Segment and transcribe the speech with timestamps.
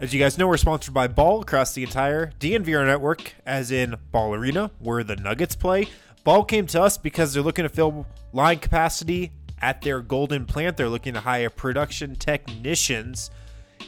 [0.00, 3.96] As you guys know, we're sponsored by Ball across the entire DNVR network, as in
[4.12, 5.88] Ball Arena, where the Nuggets play.
[6.22, 10.76] Ball came to us because they're looking to fill line capacity at their Golden plant.
[10.76, 13.32] They're looking to hire production technicians.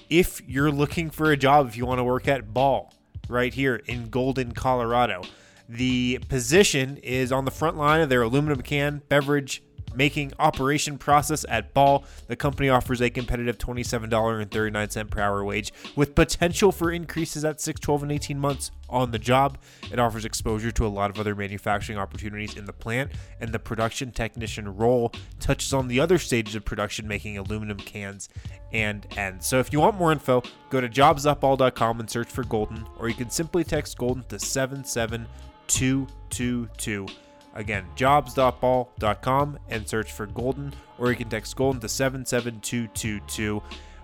[0.09, 2.93] If you're looking for a job, if you want to work at Ball
[3.29, 5.23] right here in Golden, Colorado,
[5.69, 9.63] the position is on the front line of their aluminum can beverage
[9.95, 12.05] making operation process at Ball.
[12.27, 17.81] The company offers a competitive $27.39 per hour wage with potential for increases at 6,
[17.81, 19.59] 12, and 18 months on the job.
[19.91, 23.59] It offers exposure to a lot of other manufacturing opportunities in the plant, and the
[23.59, 28.29] production technician role touches on the other stages of production, making aluminum cans
[28.73, 29.47] and ends.
[29.47, 33.15] So if you want more info, go to jobs.ball.com and search for Golden, or you
[33.15, 37.07] can simply text Golden to 77222.
[37.55, 43.63] Again, jobs.ball.com and search for Golden, or you can text Golden to 77222.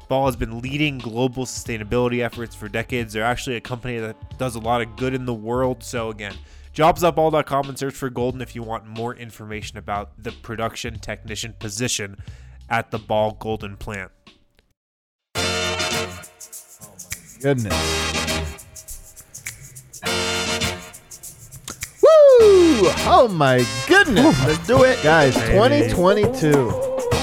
[0.08, 3.12] Ball has been leading global sustainability efforts for decades.
[3.12, 5.82] They're actually a company that does a lot of good in the world.
[5.82, 6.34] So, again,
[6.72, 12.16] jobs.ball.com and search for Golden if you want more information about the production technician position
[12.68, 14.10] at the Ball Golden plant.
[15.36, 16.22] Oh
[17.40, 18.25] goodness.
[23.08, 24.38] Oh my goodness.
[24.46, 25.02] Let's do it.
[25.02, 26.70] Guys, 2022.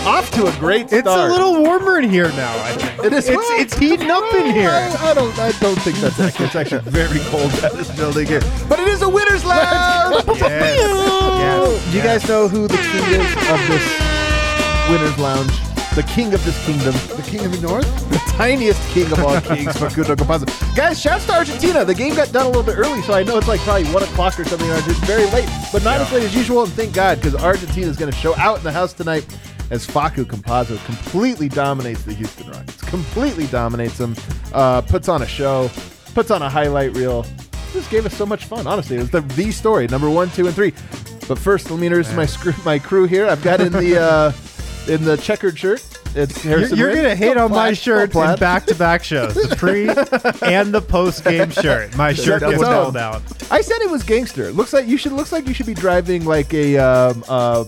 [0.06, 1.06] Off to a great start.
[1.06, 2.54] It's a little warmer in here now.
[2.64, 4.70] I think It is It's well, it's heating up in here.
[4.70, 5.38] I, I don't.
[5.40, 6.48] I don't think that's accurate.
[6.48, 8.42] It's actually very cold at this building here.
[8.68, 10.26] But it is a winner's lounge.
[10.28, 10.80] Yes.
[10.80, 11.92] Yes.
[11.92, 15.54] Do you guys know who the king is of this winner's lounge?
[15.96, 18.10] The king of this kingdom, The king of the north.
[18.10, 20.76] the tiniest king of all kings, Facundo Campazzo.
[20.76, 21.86] Guys, shouts to Argentina.
[21.86, 24.02] The game got done a little bit early, so I know it's like probably one
[24.02, 24.68] o'clock or something.
[24.72, 26.64] It's very late, but not as late as usual.
[26.64, 29.24] And thank God, because Argentina is going to show out in the house tonight
[29.70, 32.82] as Facu Campazzo completely dominates the Houston Rockets.
[32.82, 34.16] Completely dominates them.
[34.52, 35.70] Uh, puts on a show.
[36.16, 37.24] Puts on a highlight reel.
[37.72, 38.66] This gave us so much fun.
[38.66, 40.74] Honestly, it was the the story number one, two, and three.
[41.28, 43.28] But first, let me introduce my screw, my crew here.
[43.28, 44.32] I've got in the uh,
[44.88, 45.84] in the checkered shirt.
[46.16, 46.96] It's You're, Harrison you're Red.
[46.96, 48.34] gonna hate on my Plaid, shirt plaid.
[48.34, 49.90] in back-to-back shows, the pre
[50.48, 51.96] and the post-game shirt.
[51.98, 52.72] My shirt Double gets down.
[52.94, 53.52] doubled out.
[53.52, 54.52] I said it was gangster.
[54.52, 55.12] Looks like you should.
[55.14, 57.64] Looks like you should be driving like a um, uh,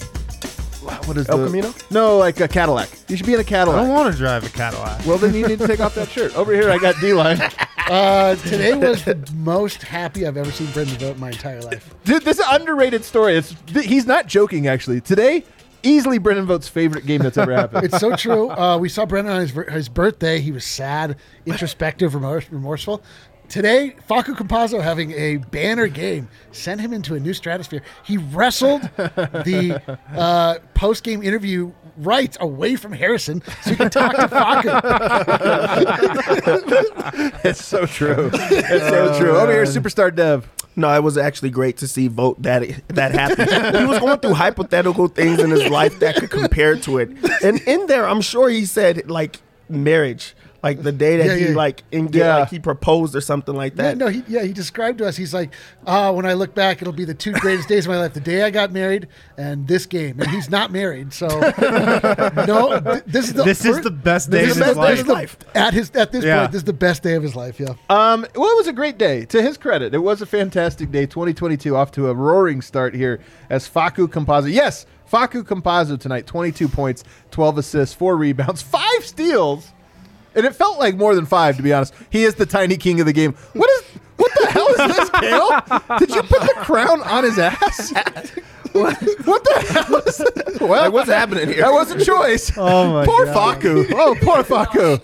[1.05, 1.73] what is El the Camino?
[1.89, 2.89] No, like a Cadillac.
[3.07, 3.79] You should be in a I Cadillac.
[3.79, 5.03] I don't want to drive a Cadillac.
[5.07, 6.35] Well, then you need to take off that shirt.
[6.37, 7.39] Over here, I got D line.
[7.87, 11.93] Uh, today was the most happy I've ever seen Brendan Vogt in my entire life.
[12.03, 13.35] Dude, this is an underrated story.
[13.35, 14.65] It's th- he's not joking.
[14.65, 15.43] Actually, today,
[15.85, 17.85] easily Brendan Vogt's favorite game that's ever happened.
[17.85, 18.49] It's so true.
[18.49, 20.39] Uh, we saw Brendan on his, his birthday.
[20.39, 23.03] He was sad, introspective, remorse, remorseful.
[23.47, 27.83] Today, Facu Campazzo having a banner game sent him into a new stratosphere.
[28.03, 34.15] He wrestled the uh, post game interview right away from Harrison so he could talk
[34.15, 34.81] to Facu.
[37.45, 38.31] it's so true.
[38.33, 39.37] It's so true.
[39.37, 40.49] Over here, superstar Dev.
[40.75, 43.43] No, it was actually great to see Vogt that that happy.
[43.77, 47.09] he was going through hypothetical things in his life that could compare to it,
[47.43, 50.35] and in there, I'm sure he said like marriage,
[50.65, 51.55] like the day that Yeah, he yeah.
[51.55, 52.37] like in, Yeah.
[52.39, 53.97] like he proposed or something like Yeah, that.
[53.97, 55.15] no, he, yeah, he described to us.
[55.15, 55.51] He's like,
[55.85, 58.19] uh, when I look back, it'll be the two greatest days of my life: the
[58.19, 59.07] day I got married
[59.37, 60.19] and this game.
[60.19, 61.27] And he's not married, so
[62.47, 62.79] no.
[62.83, 64.99] th- this is the This is the best day of the his life.
[65.01, 65.37] of life.
[65.53, 66.39] At his at this Yeah.
[66.39, 67.59] point, this is the best day of his life.
[67.59, 67.69] Yeah.
[67.89, 69.25] Um, well, it was a great day.
[69.25, 71.05] To his credit, it was a fantastic day.
[71.05, 73.19] 2022 off to a roaring start here
[73.49, 74.51] as Facu Campazzo.
[74.51, 76.25] Yes, Facu Campazzo tonight.
[76.25, 79.71] 22 points, 12 assists, four rebounds, five steals,
[80.35, 81.93] and it felt like more than five to be honest.
[82.09, 83.33] He is the tiny king of the game.
[83.53, 83.83] What is?
[84.17, 85.97] What the hell is this, Kale?
[85.99, 87.93] Did you put the crown on his ass?
[88.75, 90.59] What, what the hell is this?
[90.59, 91.61] Well, Like, what's happening here?
[91.61, 92.51] That was a choice.
[92.57, 93.61] Oh my poor God.
[93.61, 93.89] Facu.
[93.93, 94.99] Oh, poor Facu.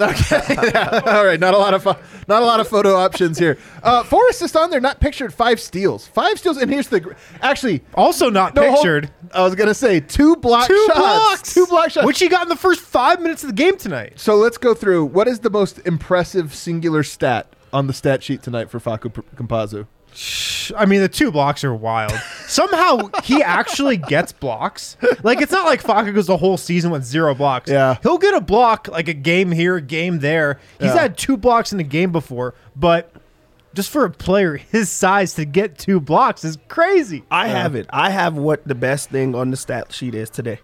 [0.00, 0.72] One of two Okay.
[1.10, 1.38] All right.
[1.40, 1.96] Not a lot of fo-
[2.28, 3.58] not a lot of photo options here.
[3.82, 5.32] Uh, four assists on there, not pictured.
[5.34, 6.06] Five steals.
[6.06, 6.56] Five steals.
[6.56, 7.12] And here's the gr-
[7.42, 9.10] actually Also not no, hold- pictured.
[9.32, 10.98] I was gonna say two block Two shots.
[10.98, 11.54] blocks.
[11.54, 12.06] Two block shots.
[12.06, 14.14] Which he got in the first five minutes of the game tonight.
[14.16, 15.04] so let's go through.
[15.06, 19.22] What is the most impressive singular stat on the stat sheet tonight for Facu P-
[19.36, 19.86] Campazzo?
[20.76, 22.12] I mean, the two blocks are wild.
[22.46, 24.96] Somehow he actually gets blocks.
[25.22, 27.70] Like it's not like Facu goes the whole season with zero blocks.
[27.70, 27.96] Yeah.
[28.02, 30.58] he'll get a block like a game here, a game there.
[30.78, 30.98] He's Yeah.
[31.02, 33.12] had two blocks in a game before, but
[33.74, 37.24] just for a player his size to get two blocks is crazy.
[37.30, 37.86] I have it.
[37.90, 40.60] I have what the best thing on the stat sheet is today.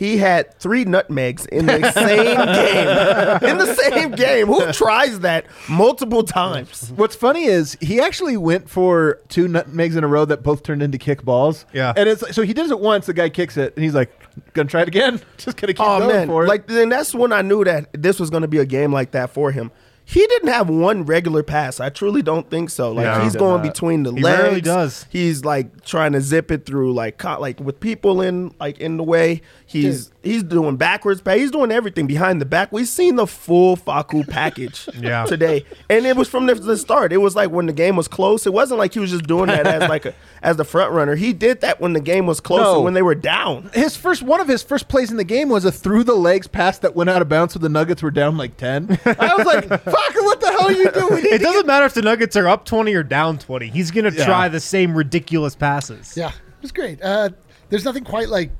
[0.00, 3.50] He had three nutmegs in the same game.
[3.50, 4.46] In the same game.
[4.46, 6.90] Who tries that multiple times?
[6.96, 10.82] What's funny is he actually went for two nutmegs in a row that both turned
[10.82, 11.66] into kick balls.
[11.74, 11.92] Yeah.
[11.94, 13.04] and it's so he does it once.
[13.04, 14.10] The guy kicks it, and he's like,
[14.54, 16.48] "Gonna try it again." Just gonna keep Oh going man, for it.
[16.48, 19.10] like then that's when I knew that this was going to be a game like
[19.10, 19.70] that for him.
[20.10, 21.78] He didn't have one regular pass.
[21.78, 22.90] I truly don't think so.
[22.90, 23.72] Like No, he's did going not.
[23.72, 24.18] between the legs.
[24.18, 24.42] He legs.
[24.42, 25.06] rarely does.
[25.08, 28.96] He's like trying to zip it through like co- like with people in like in
[28.96, 29.40] the way.
[29.66, 31.36] He's he's doing backwards pass.
[31.38, 32.72] He's doing everything behind the back.
[32.72, 35.24] We've seen the full Facu package Yeah.
[35.24, 37.12] today, and it was from the, the start.
[37.12, 38.46] It was like when the game was close.
[38.46, 41.14] It wasn't like he was just doing that as like a, as the front runner.
[41.16, 42.80] He did that when the game was close No.
[42.82, 43.70] when they were down.
[43.74, 46.46] his first one of his first plays in the game was a through the legs
[46.46, 48.98] pass that went out of bounds, so the Nuggets were down like ten.
[49.04, 50.14] I was like, "Fuck!
[50.14, 52.94] What the hell are you doing?" It doesn't matter if the Nuggets are up twenty
[52.94, 53.68] or down twenty.
[53.68, 54.24] He's gonna Yeah.
[54.24, 56.14] try the same ridiculous passes.
[56.16, 57.00] Yeah, it was great.
[57.02, 57.30] Uh,
[57.70, 58.50] there's nothing quite like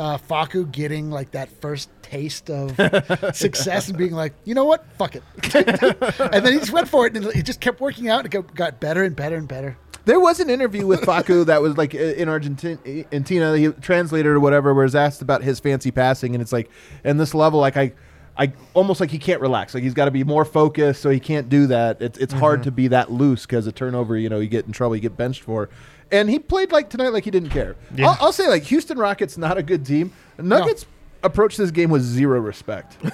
[0.00, 2.70] uh, Facu getting like that first taste of
[3.36, 5.22] success and being like, you know what, fuck it,
[5.54, 8.30] and then he just went for it and he just kept working out and it
[8.30, 9.76] got- got better and better and better.
[10.06, 12.78] There was an interview with Facu that was like in Argentina,
[13.12, 16.70] Argentina, he translated or whatever, where he's asked about his fancy passing, and it's like,
[17.04, 17.92] in this level, like I,
[18.36, 21.20] I almost like he can't relax, like he's got to be more focused, so he
[21.20, 22.00] can't do that.
[22.00, 24.72] It's it's hard to be that loose because a turnover, you know, you get in
[24.72, 25.68] trouble, you get benched for.
[26.12, 27.76] And he played like tonight, like he didn't care.
[27.94, 28.08] Yeah.
[28.08, 30.12] I'll, I'll say like Houston Rockets not a good team.
[30.38, 30.86] Nuggets
[31.22, 32.96] approached this game with zero respect.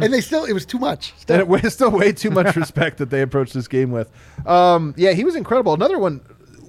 [0.00, 1.14] And they still, it was too much.
[1.28, 4.10] And it was still way too much respect that they approached this game with.
[4.46, 5.72] Um, yeah, he was incredible.
[5.74, 6.20] Another one.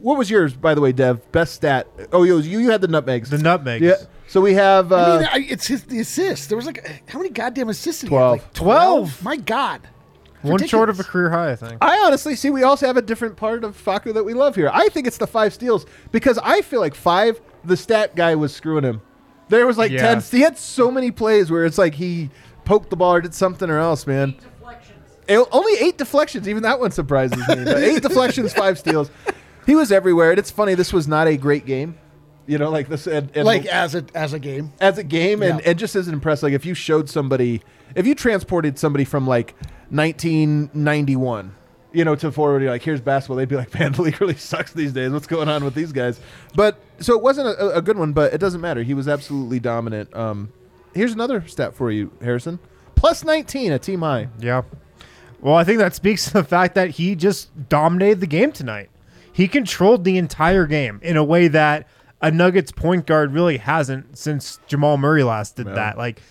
[0.02, 1.32] What was yours, by the way, Dev?
[1.32, 1.88] Best stat?
[2.12, 2.60] Oh, it was you.
[2.60, 3.30] You had the nutmegs.
[3.30, 3.82] The nutmegs.
[3.82, 3.96] Yeah.
[4.28, 4.92] So we have.
[4.92, 6.50] Uh, I mean, I, it's his the assist.
[6.50, 8.02] There was like how many goddamn assists?
[8.02, 8.22] Did he have?
[8.22, 8.32] 12.
[8.44, 9.24] Like twelve.
[9.24, 9.82] My God.
[10.44, 11.78] One short of a career high, I think.
[11.82, 14.70] I honestly see we also have a different part of Faku that we love here.
[14.74, 18.54] I think it's the five steals because I feel like five, the stat guy was
[18.54, 19.02] screwing him.
[19.50, 20.02] There was like Yeah.
[20.16, 20.22] ten.
[20.22, 22.30] He had so many plays where it's like he
[22.66, 24.36] poked the ball or did something or else, man.
[25.28, 26.48] It- only eight deflections.
[26.50, 27.56] Even that one surprises me.
[27.74, 29.10] Eight deflections, five steals.
[29.66, 30.74] He was everywhere, and it's funny.
[30.76, 31.96] This was not a great game.
[32.46, 34.74] You know, like this, and, and Like as a as a game.
[34.82, 35.70] as a game, and, Yeah.
[35.70, 36.44] and just as impressed.
[36.44, 37.62] Like if you showed somebody,
[37.96, 39.56] if you transported somebody from like
[39.92, 41.56] 1991,
[41.94, 43.38] you know, to forward, you're like, here's basketball.
[43.38, 45.12] They'd be like, man, the league really sucks these days.
[45.12, 46.20] What's going on with these guys?
[46.56, 48.84] But so it wasn't a, a good one, but it doesn't matter.
[48.84, 50.14] He was absolutely dominant.
[50.16, 50.52] Um,
[50.94, 52.60] here's another stat for you, Harrison.
[52.96, 54.30] Plus 19 at team high.
[54.40, 54.64] Yeah.
[55.42, 58.90] Well, I think that speaks to the fact that he just dominated the game tonight.
[59.34, 61.88] He controlled the entire game in a way that
[62.24, 65.98] a Nuggets point guard really hasn't since Jamal Murray last did that.
[65.98, 66.22] Like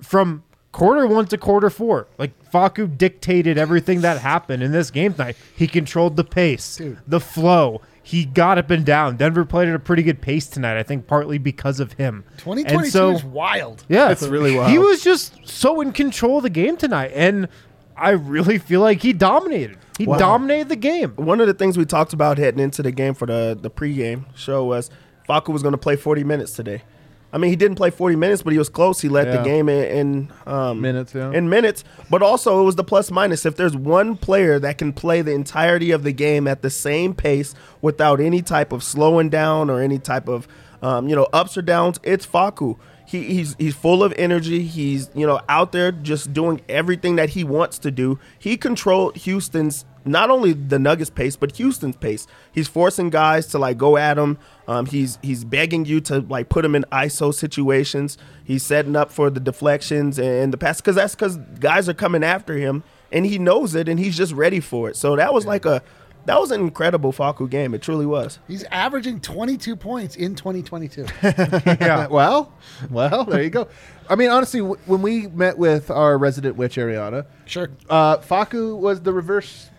[0.00, 5.12] from quarter one to quarter four, like Facu dictated everything that happened in this game
[5.14, 5.36] tonight.
[5.56, 6.98] He controlled the pace, Dude.
[7.06, 7.80] the flow.
[8.02, 9.16] He got up and down.
[9.18, 12.24] Denver played at a pretty good pace tonight, I think partly because of him.
[12.38, 13.84] Twenty And twenty two so- is wild.
[13.88, 14.70] yeah, It's really wild.
[14.70, 17.48] He was just so in control of the game tonight, and
[17.96, 19.76] I really feel like he dominated.
[19.98, 20.16] He Wow.
[20.16, 21.12] dominated the game.
[21.16, 24.24] One of the things we talked about heading into the game for the the pregame
[24.36, 24.90] show was
[25.28, 26.82] Facu was going to play 40 minutes today.
[27.30, 29.02] I mean, he didn't play 40 minutes, but he was close.
[29.02, 29.36] He led Yeah.
[29.36, 31.30] the game in, in um, Minutes, yeah.
[31.30, 33.44] In minutes, but also it was the plus minus.
[33.44, 37.12] If there's one player that can play the entirety of the game at the same
[37.12, 40.48] pace without any type of slowing down or any type of
[40.80, 42.78] um, you know ups or downs, it's Facu.
[43.04, 44.62] He, he's he's full of energy.
[44.62, 48.18] He's you know out there just doing everything that he wants to do.
[48.38, 52.26] He controlled Houston's not only the Nuggets pace but Houston's pace.
[52.52, 54.38] He's forcing guys to like go at him.
[54.66, 58.18] Um, he's he's begging you to like put him in ISO situations.
[58.44, 62.24] He's setting up for the deflections and the pass because that's because guys are coming
[62.24, 64.96] after him and he knows it and he's just ready for it.
[64.96, 65.82] So that was like a
[66.26, 67.72] that was an incredible Facu game.
[67.72, 68.38] It truly was.
[68.46, 71.06] He's averaging twenty two points in twenty twenty two.
[71.22, 72.06] Yeah.
[72.10, 72.52] well,
[72.90, 73.68] well, there you go.
[74.10, 77.70] I mean, honestly, w- when we met with our resident witch, Ariana, Sure.
[77.88, 79.70] uh, Facu was the reverse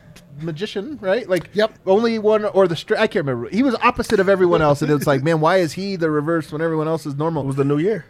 [0.42, 1.28] magician, right?
[1.30, 1.74] Like, Yep.
[1.86, 3.50] only one or the str- I can't remember.
[3.50, 6.52] He was opposite of everyone else, and it's like, man, why is he the reverse
[6.52, 7.44] when everyone else is normal?
[7.44, 8.06] It was the new year.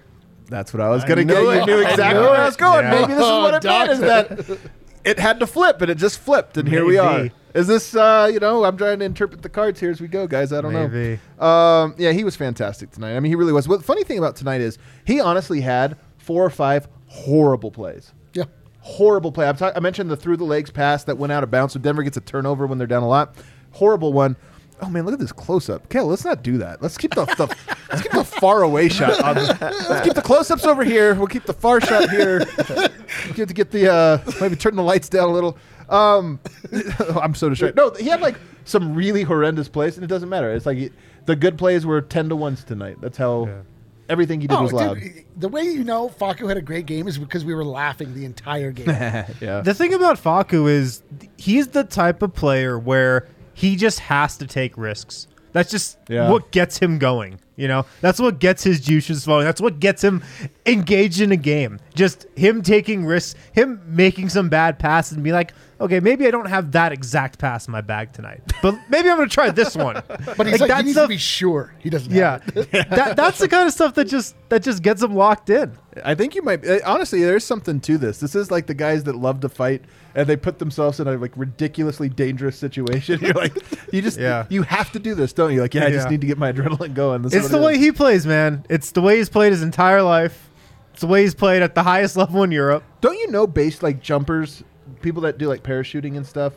[0.49, 1.37] That's what I was gonna get.
[1.37, 2.83] You knew I exactly knew where I was going.
[2.85, 2.91] Yeah.
[2.91, 3.91] Maybe this is what it meant.
[3.91, 4.59] Is that
[5.05, 7.29] it had to flip, and it just flipped, and here we are.
[7.53, 7.95] Is this?
[7.95, 10.51] uh You know, I'm trying to interpret the cards here as we go, guys.
[10.53, 11.19] I don't Maybe.
[11.39, 11.45] know.
[11.45, 13.15] Um, yeah, he was fantastic tonight.
[13.15, 13.67] I mean, he really was.
[13.67, 18.11] Well, the funny thing about tonight is he honestly had four or five horrible plays.
[18.89, 18.95] Yeah.
[18.97, 19.47] Horrible play.
[19.47, 22.03] I'm ta- mentioned the through the legs pass that went out of bounds, so Denver
[22.03, 23.35] gets a turnover when they're down a lot.
[23.71, 24.35] Horrible one.
[24.81, 25.89] Oh man, look at this close up.
[25.89, 26.81] Kel, let's not do that.
[26.81, 27.53] Let's keep the, the
[27.91, 29.21] let's keep the far away shot.
[29.21, 29.57] On the,
[29.89, 31.15] let's keep the close ups over here.
[31.15, 32.39] We'll keep the far shot here.
[33.33, 35.57] Get to get the uh, maybe turn the lights down a little.
[35.89, 36.39] Um,
[37.21, 37.75] I'm so distracted.
[37.75, 40.53] No, he had like some really horrendous plays, and it doesn't matter.
[40.53, 40.91] It's like he,
[41.25, 42.97] the good plays were ten to ones tonight.
[43.01, 43.49] That's how
[44.09, 44.99] everything he did Oh, was loud.
[44.99, 48.13] dude, the way you know Facu had a great game is because we were laughing
[48.13, 48.87] the entire game.
[49.41, 49.61] yeah.
[49.61, 51.01] The thing about Facu is
[51.37, 55.27] he's the type of player where he just has to take risks.
[55.51, 56.29] That's just Yeah.
[56.29, 57.39] what gets him going.
[57.55, 59.43] You know, that's what gets his juices flowing.
[59.43, 60.23] That's what gets him
[60.65, 61.79] engaged in a game.
[61.93, 66.31] Just him taking risks, him making some bad passes and be like, okay, maybe I
[66.31, 69.49] don't have that exact pass in my bag tonight, but maybe I'm going to try
[69.49, 70.01] this one.
[70.37, 72.11] But he's like, he needs the- to be sure he doesn't.
[72.13, 72.71] yeah, have it.
[72.91, 75.77] that, that's the kind of stuff that just that just gets him locked in.
[76.05, 76.65] I think you might.
[76.65, 78.19] uh, Honestly, there's something to this.
[78.19, 79.83] This is like the guys that love to fight
[80.15, 83.19] and they put themselves in a like ridiculously dangerous situation.
[83.23, 83.55] You're like,
[83.93, 84.45] you just, Yeah.
[84.49, 85.61] you have to do this, don't you?
[85.61, 86.11] Like, yeah, I just Yeah.
[86.11, 87.21] need to get my adrenaline going.
[87.21, 87.79] This It's the it way is.
[87.79, 88.65] he plays, man.
[88.69, 90.49] It's the way he's played his entire life.
[90.91, 92.83] It's the way he's played at the highest level in Europe.
[93.01, 94.63] Don't you know, based like jumpers,
[95.01, 96.53] people that do like parachuting and stuff.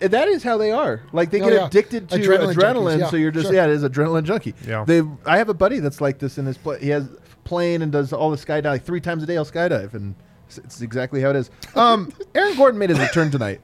[0.00, 1.02] eh, That is how they are.
[1.12, 1.66] Like they Oh, get yeah.
[1.66, 3.54] addicted to Adrenaline adrenaline, junkies, yeah, so you're just sure.
[3.54, 4.54] yeah, it is adrenaline junkie.
[4.66, 4.84] Yeah.
[4.86, 6.78] They, I have a buddy that's like this in his play.
[6.80, 7.08] He has
[7.44, 9.34] plane and does all the skydive like three times a day.
[9.34, 10.14] He'll skydive, and
[10.58, 11.50] it's, it's exactly how it is.
[11.74, 13.60] Um, Aaron Gordon made his return tonight.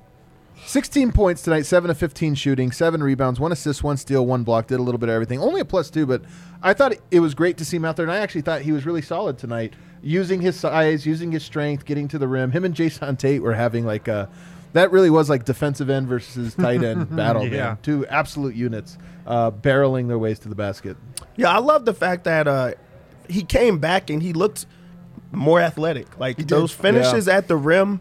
[0.64, 4.68] 16 points tonight, 7 of 15 shooting, 7 rebounds, 1 assist, 1 steal, 1 block.
[4.68, 5.40] Did a little bit of everything.
[5.40, 6.22] Only a plus 2, but
[6.62, 8.04] I thought it was great to see him out there.
[8.06, 11.84] And I actually thought he was really solid tonight, using his size, using his strength,
[11.84, 12.52] getting to the rim.
[12.52, 14.30] Him and Jae'Sean Tate were having like a.
[14.72, 17.64] That really was like defensive end versus tight end battle, Yeah.
[17.64, 17.78] man.
[17.82, 18.96] Two absolute units
[19.26, 20.96] uh, barreling their ways to the basket.
[21.36, 22.72] Yeah, I love the fact that uh,
[23.28, 24.64] he came back and he looked
[25.32, 26.18] more athletic.
[26.18, 28.00] Like those finishes at the rim,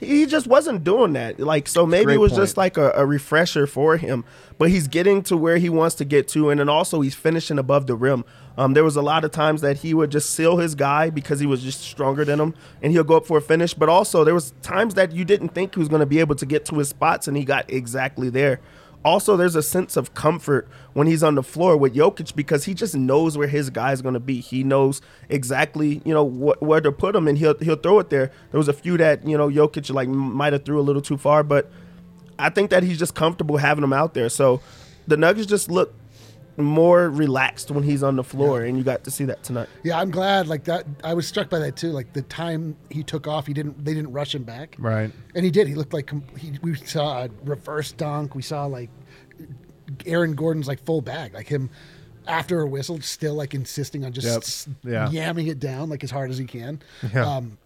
[0.00, 1.38] he just wasn't doing that.
[1.38, 2.42] Like so, maybe great it was point.
[2.42, 4.24] just like a, a refresher for him.
[4.58, 7.58] But he's getting to where he wants to get to, and then also he's finishing
[7.58, 8.24] above the rim.
[8.56, 11.40] Um, there was a lot of times that he would just seal his guy because
[11.40, 13.74] he was just stronger than him, and he'll go up for a finish.
[13.74, 16.36] But also there was times that you didn't think he was going to be able
[16.36, 18.60] to get to his spots, and he got exactly there.
[19.04, 22.72] Also, there's a sense of comfort when he's on the floor with Jokic because he
[22.72, 24.40] just knows where his guy's going to be.
[24.40, 28.08] He knows exactly, you know, wh- where to put him, and he'll he'll throw it
[28.08, 28.32] there.
[28.50, 31.18] There was a few that you know Jokic like might have threw a little too
[31.18, 31.70] far, but
[32.38, 34.28] I think that he's just comfortable having him out there.
[34.30, 34.60] So
[35.06, 35.92] the Nuggets just look
[36.56, 39.68] more relaxed when he's on the floor, and you got to see that tonight.
[39.82, 40.46] Yeah, I'm glad.
[40.46, 41.90] Like that, I was struck by that too.
[41.90, 43.84] Like the time he took off, he didn't.
[43.84, 44.76] They didn't rush him back.
[44.78, 45.10] Right.
[45.34, 45.66] And he did.
[45.68, 48.34] He looked like he, we saw a reverse dunk.
[48.34, 48.90] We saw like
[50.06, 51.70] Aaron Gordon's like full bag, like him
[52.26, 54.36] after a whistle, still like insisting on just Yep.
[54.38, 55.08] s- Yeah.
[55.08, 56.80] yamming it down like as hard as he can.
[57.12, 57.36] Yeah.
[57.36, 57.58] Um,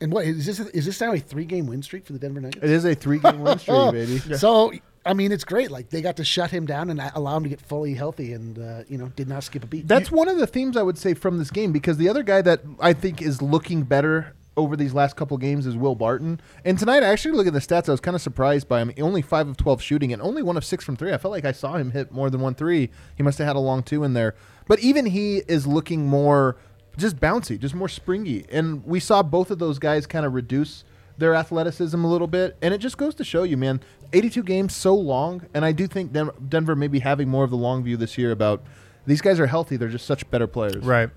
[0.00, 0.60] and what is this?
[0.60, 2.62] Is this now a three game win streak for the Denver Nuggets?
[2.62, 4.18] It is a three game win streak, baby.
[4.36, 4.72] So
[5.06, 5.70] I mean, it's great.
[5.70, 8.58] Like they got to shut him down and allow him to get fully healthy, and
[8.58, 9.86] uh, you know, did not skip a beat.
[9.86, 12.42] That's one of the themes I would say from this game because the other guy
[12.42, 16.40] that I think is looking better over these last couple games is Will Barton.
[16.64, 17.88] And tonight, I actually look at the stats.
[17.88, 18.92] I was kind of surprised by him.
[18.98, 21.12] Only five of twelve shooting and only one of six from three.
[21.12, 22.90] I felt like I saw him hit more than one three.
[23.16, 24.34] He must have had a long two in there.
[24.66, 26.56] But even he is looking more
[26.96, 28.46] just bouncy, just more springy.
[28.50, 30.84] And we saw both of those guys kind of reduce
[31.18, 32.56] their athleticism a little bit.
[32.62, 33.80] And it just goes to show you, man,
[34.12, 35.46] 82 games so long.
[35.54, 38.16] And I do think Den- Denver may be having more of the long view this
[38.18, 38.62] year about
[39.06, 39.76] these guys are healthy.
[39.76, 40.84] They're just such better players.
[40.84, 41.10] Right.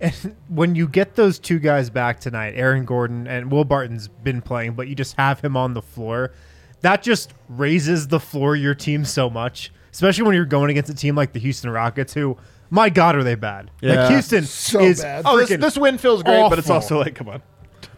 [0.00, 4.42] And when you get those two guys back tonight, Aaron Gordon and Will Barton's been
[4.42, 6.32] playing, but you just have him on the floor,
[6.80, 10.94] that just raises the floor your team so much, especially when you're going against a
[10.94, 12.36] team like the Houston Rockets, who,
[12.70, 13.70] my God, are they bad?
[13.80, 14.02] Yeah.
[14.02, 15.22] Like Houston So is bad.
[15.24, 17.42] Oh, this, this win feels great, but it's also like, come on.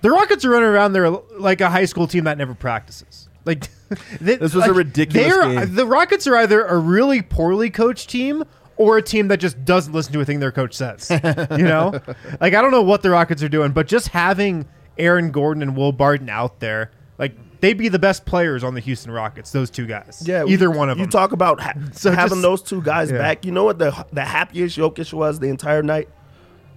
[0.04, 3.26] The Rockets are running around there like a high school team that never practices.
[3.46, 3.68] Like
[4.20, 5.74] they- This was a ridiculous they're- game.
[5.74, 8.44] The Rockets are either a really poorly coached team
[8.76, 11.08] or a team that just doesn't listen to a thing their coach says.
[11.10, 11.92] you know,
[12.40, 14.66] like I don't know what the Rockets are doing, but just having
[14.98, 18.80] Aaron Gordon and Will Barton out there, like they'd be the best players on the
[18.80, 19.52] Houston Rockets.
[19.52, 21.06] Those two guys, Yeah, either you- one of them.
[21.06, 23.16] You talk about ha- So having just- those two guys Yeah.
[23.18, 23.46] back.
[23.46, 26.10] You know what the the happiest Jokic was the entire night.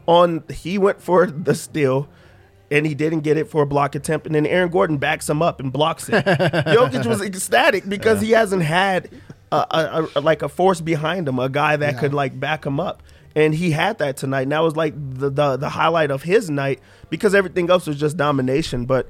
[0.06, 2.08] On he went for the steal,
[2.72, 5.42] and he didn't get it for a block attempt, and then Aaron Gordon backs him
[5.42, 6.24] up and blocks it.
[6.26, 9.10] Jokic was ecstatic because he hasn't had
[9.52, 12.80] a, a, a- like a force behind him, a guy that could like back him
[12.80, 13.02] up.
[13.36, 14.42] and he had that tonight.
[14.44, 17.98] And that was like the the, the highlight of his night because everything else was
[18.00, 18.86] just domination.
[18.86, 19.10] But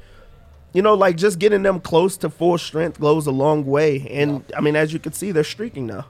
[0.73, 4.05] you know, like just getting them close to full strength goes a long way.
[4.11, 6.05] And I mean, as you can see, they're streaking now.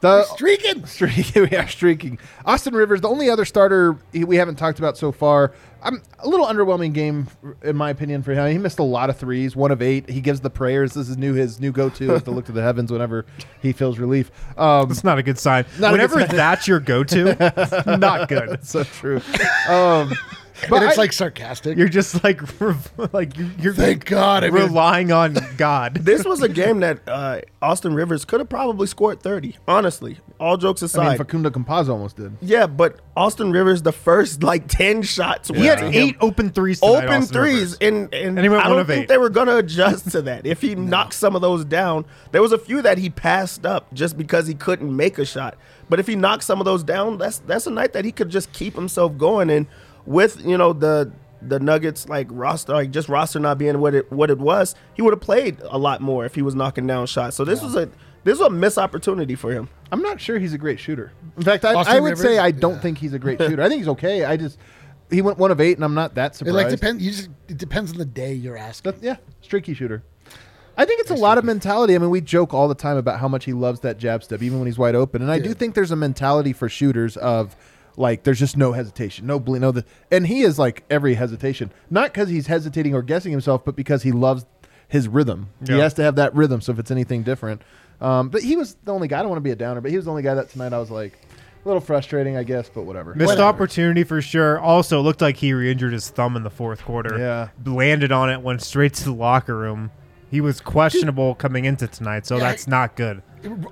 [0.00, 0.86] The Streaking.
[0.86, 2.18] streaking, we are streaking.
[2.46, 5.52] Austin Rivers, the only other starter we haven't talked about so far.
[5.82, 7.28] I'm a little underwhelming game,
[7.62, 8.50] in my opinion, for him.
[8.50, 10.08] He missed a lot of threes, one of eight.
[10.10, 10.92] He gives the prayers.
[10.94, 13.24] This is new his new go to is to look to the heavens whenever
[13.62, 14.30] he feels relief.
[14.58, 15.64] Um, That's not a good sign.
[15.76, 16.36] A good Whenever sign.
[16.36, 17.34] that's your go-to,
[17.98, 18.64] not good.
[18.66, 19.20] so true.
[19.68, 20.12] Um,
[20.68, 21.78] but and it's I- like sarcastic.
[21.78, 22.40] You're just like,
[23.12, 24.44] like you- you're Thank God.
[24.44, 25.94] I mean, relying on God.
[26.10, 30.18] This was a game that uh, Austin Rivers could have probably scored 30, honestly.
[30.38, 31.08] All jokes I aside.
[31.10, 32.36] mean, Facundo Campazzo almost did.
[32.40, 36.16] yeah, but Austin Rivers, the first like 10 shots He had to eight him.
[36.20, 36.80] open threes.
[36.80, 37.78] Tonight, open Austin threes, Rivers.
[37.80, 39.08] and and, And he went I don't of think eight.
[39.08, 40.46] they were gonna adjust to that.
[40.46, 43.92] If he knocked some of those down, there was a few that he passed up
[43.92, 45.56] just because he couldn't make a shot.
[45.90, 48.30] But if he knocked some of those down, that's that's a night that he could
[48.30, 49.50] just keep himself going.
[49.50, 49.66] And
[50.06, 54.10] with you know the the Nuggets like roster, like just roster not being what it
[54.12, 57.06] what it was, he would have played a lot more if he was knocking down
[57.06, 57.36] shots.
[57.36, 57.86] So this was a
[58.24, 59.68] this was a missed opportunity for him.
[59.90, 61.12] I'm not sure he's a great shooter.
[61.38, 62.20] In fact, I, I would Rivers?
[62.22, 62.80] say I don't Yeah.
[62.80, 63.62] think he's a great shooter.
[63.62, 64.24] I think he's okay.
[64.24, 64.58] I just
[65.10, 66.54] he went one of eight, and I'm not that it surprised.
[66.56, 67.02] like depends.
[67.02, 68.92] You just it depends on the day you're asking.
[68.92, 70.02] That- yeah, streaky shooter.
[70.76, 71.94] I think it's a lot of mentality.
[71.94, 74.40] I mean, we joke all the time about how much he loves that jab step,
[74.42, 75.20] even when he's wide open.
[75.20, 77.54] And I do think there's a mentality for shooters of
[77.96, 79.70] like there's just no hesitation, no ble- no.
[79.72, 83.76] The, and he is like every hesitation, not because he's hesitating or guessing himself, but
[83.76, 84.44] because he loves
[84.88, 85.48] his rhythm.
[85.66, 86.60] He has to have that rhythm.
[86.60, 87.62] So if it's anything different,
[88.00, 89.18] um, but he was the only guy.
[89.18, 90.72] I don't want to be a downer, but he was the only guy that tonight
[90.72, 91.18] I was like
[91.64, 93.14] a little frustrating, I guess, but whatever.
[93.14, 93.46] Missed Whatever.
[93.48, 94.58] opportunity for sure.
[94.58, 97.18] Also, looked like he re-injured his thumb in the fourth quarter.
[97.18, 97.48] Yeah.
[97.70, 99.90] landed on it, went straight to the locker room.
[100.30, 103.22] He was questionable coming into tonight, so Yeah, that's I- not good.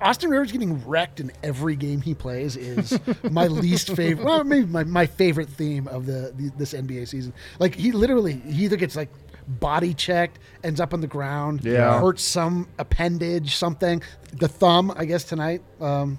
[0.01, 2.99] Austin Rivers getting wrecked in every game he plays is
[3.29, 4.25] my least favorite.
[4.25, 7.33] Well, maybe my, my favorite theme of the, the this NBA season.
[7.59, 9.09] Like he literally he either gets like
[9.47, 11.99] body checked, ends up on the ground, Yeah.
[11.99, 14.01] hurts some appendage, something.
[14.33, 15.61] The thumb, I guess tonight.
[15.79, 16.17] Um,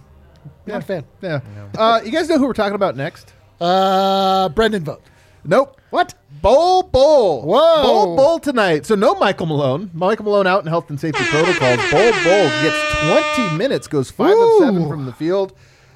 [0.66, 1.04] not a fan.
[1.20, 1.40] Yeah.
[1.76, 3.32] Uh, you guys know who we're talking about next?
[3.60, 5.06] Uh, Brendan Vogt.
[5.44, 5.79] Nope.
[5.90, 6.14] What?
[6.40, 7.42] Bol Bol.
[7.42, 7.82] Whoa.
[7.82, 8.86] Bol Bol tonight.
[8.86, 9.90] So no Michael Malone.
[9.92, 11.78] Michael Malone out in health and safety protocols.
[11.90, 15.52] Bol Bol gets 20 minutes, goes 5 of 7 from the field.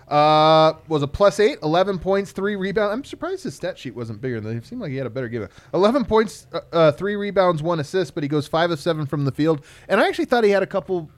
[0.09, 2.93] Uh, was a plus 8, 11 points, 3 rebounds.
[2.93, 4.41] I'm surprised his stat sheet wasn't bigger.
[4.41, 5.49] Than, it seemed like he had a better give.
[5.73, 9.25] 11 points, uh, uh, 3 rebounds, 1 assist, but he goes 5 of 7 from
[9.25, 9.65] the field.
[9.89, 11.09] And I actually thought he had a couple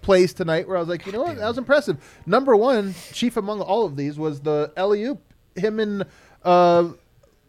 [0.00, 1.98] plays tonight where I was like, you know what, that was impressive.
[2.24, 5.20] Number one, chief among all of these was the alley oop.
[5.56, 6.04] Him and
[6.42, 6.88] uh,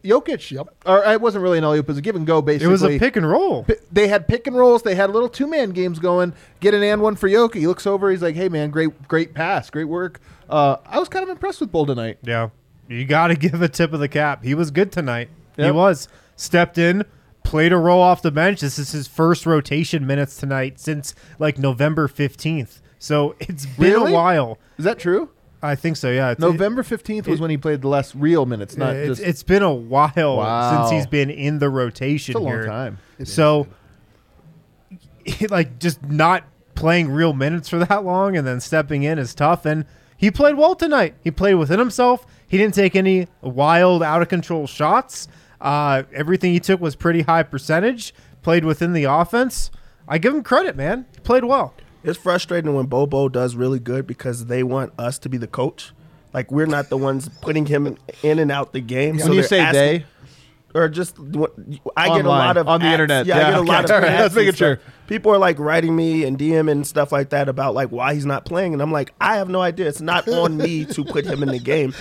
[0.03, 0.51] Jokic.
[0.51, 0.67] Yep.
[0.85, 2.41] Or it wasn't really an alley oop; it was a give and go.
[2.41, 2.67] Basically.
[2.67, 3.63] It was a pick and roll.
[3.63, 4.83] Pi- They had pick and rolls.
[4.83, 6.33] They had little two man games going.
[6.59, 7.55] Get an and one for Jokic.
[7.55, 8.09] He looks over.
[8.11, 11.61] He's like, "Hey man, great, great pass, great work." Uh, I was kind of impressed
[11.61, 12.17] with Bol tonight.
[12.23, 12.49] Yeah,
[12.87, 14.43] you got to give a tip of the cap.
[14.43, 15.29] He was good tonight.
[15.57, 17.05] He was stepped in,
[17.43, 18.61] played a role off the bench.
[18.61, 22.81] This is his first rotation minutes tonight since like November fifteenth.
[22.99, 24.11] So it's been Really?
[24.11, 24.57] a while.
[24.77, 25.29] Is that true?
[25.63, 26.09] I think so.
[26.09, 29.19] Yeah, It's- November fifteenth was it- when he played the less real minutes, not it's,
[29.19, 29.21] just.
[29.21, 30.87] it's been a while Wow.
[30.87, 32.31] since he's been in the rotation.
[32.31, 32.65] It's a long here.
[32.65, 32.97] time.
[33.23, 33.67] So,
[35.49, 36.43] like, just not
[36.75, 39.65] playing real minutes for that long and then stepping in is tough.
[39.65, 39.85] And
[40.17, 41.15] he played well tonight.
[41.23, 42.25] He played within himself.
[42.47, 45.27] He didn't take any wild, out of control shots.
[45.59, 48.13] Uh, everything he took was pretty high percentage.
[48.41, 49.69] Played within the offense.
[50.07, 51.05] I give him credit, man.
[51.13, 51.73] He played well.
[52.03, 55.91] It's frustrating when Bobo does really good because they want us to be the coach.
[56.33, 59.17] Like we're not the ones putting him in and out the game.
[59.17, 60.05] when you say asking- they,
[60.73, 61.53] or just what-
[61.97, 62.93] I get a lot of on the ads.
[62.93, 63.25] internet.
[63.25, 63.67] Yeah, I get a okay.
[63.71, 64.79] lot of All right, let's make it sure.
[65.07, 68.25] People are like writing me and DM and stuff like that about like why he's
[68.25, 69.87] not playing, and I'm like, I have no idea.
[69.89, 71.93] It's not on me to put him in the game.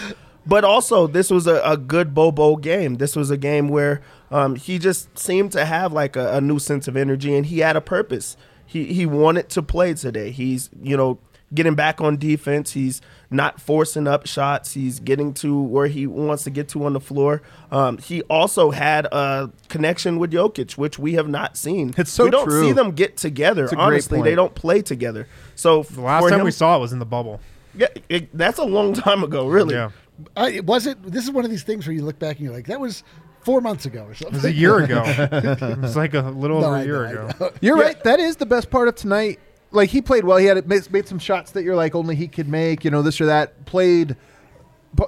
[0.46, 2.94] But also, this was a, a good Bobo game.
[2.96, 6.58] This was a game where um, he just seemed to have like a, a new
[6.58, 8.36] sense of energy, and he had a purpose.
[8.70, 10.30] He he wanted to play today.
[10.30, 11.18] He's you know
[11.52, 12.70] getting back on defense.
[12.72, 14.72] He's not forcing up shots.
[14.74, 17.42] He's getting to where he wants to get to on the floor.
[17.72, 21.92] Um, he also had a connection with Jokic, which we have not seen.
[21.98, 22.62] It's so we don't true.
[22.62, 23.64] see them get together.
[23.64, 24.24] a great Honestly, point.
[24.26, 25.26] they don't play together.
[25.56, 27.40] So The last time him- we saw it was in the bubble.
[27.74, 29.74] yeah, it, that's a long time ago, really.
[29.74, 29.90] Yeah.
[30.36, 31.02] I, it wasn't.
[31.10, 33.02] This is one of these things where you look back and you're like, that was
[33.44, 34.34] four months ago or something.
[34.34, 35.02] It was a year ago.
[35.06, 37.52] it was like a little No, over I a year know, ago.
[37.60, 38.02] You're right.
[38.04, 39.40] That is the best part of tonight.
[39.72, 40.36] Like he played well.
[40.38, 42.84] He had made, made some shots that you're like only he could make.
[42.84, 43.64] You know this or that.
[43.66, 44.16] Played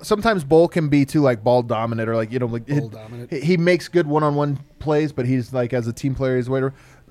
[0.02, 2.90] sometimes Bol can be too like ball dominant or like you know like Ball it-
[2.92, 3.32] dominant.
[3.32, 6.36] He, he makes good one on one plays, but he's like as a team player,
[6.36, 6.62] he's way.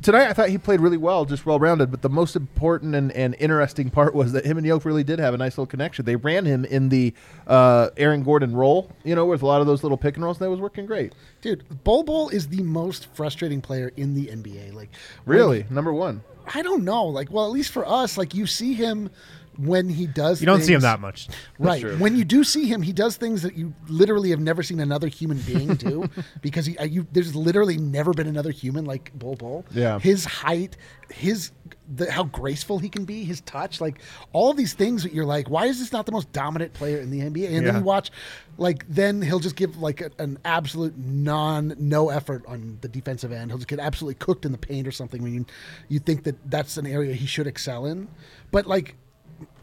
[0.01, 1.91] Tonight, I thought he played really well, just well rounded.
[1.91, 5.19] But the most important and, and interesting part was that him and Yoke really did
[5.19, 6.05] have a nice little connection.
[6.05, 7.13] They ran him in the
[7.45, 10.37] uh, Aaron Gordon roll, you know, with a lot of those little pick and rolls,
[10.37, 11.13] and that was working great.
[11.41, 14.73] Dude, Bol Bol is the most frustrating player in the NBA.
[14.73, 14.89] Like,
[15.25, 16.23] Really, number one.
[16.53, 17.05] I don't know.
[17.05, 19.09] Like, well, at least for us, like you see him
[19.57, 20.41] when he does.
[20.41, 21.27] You don't see him that much.
[21.59, 21.81] Right.
[21.81, 21.97] true.
[21.97, 25.07] When you do see him, he does things that you literally have never seen another
[25.07, 26.09] human being do
[26.41, 29.65] because he, uh, you, there's literally never been another human like Bol Bol.
[29.71, 29.99] Yeah.
[29.99, 30.77] His height,
[31.13, 31.51] his
[31.93, 33.99] the, how graceful he can be, his touch, like
[34.31, 36.99] all of these things that you're like, why is this not the most dominant player
[36.99, 37.47] in the NBA?
[37.47, 37.71] And Yeah.
[37.71, 38.11] then you watch,
[38.57, 43.31] like, then he'll just give like a, an absolute non no effort on the defensive
[43.33, 43.51] end.
[43.51, 45.45] He'll just get absolutely cooked in the paint or something when you
[45.89, 48.07] you think that that's an area he should excel in,
[48.51, 48.95] but like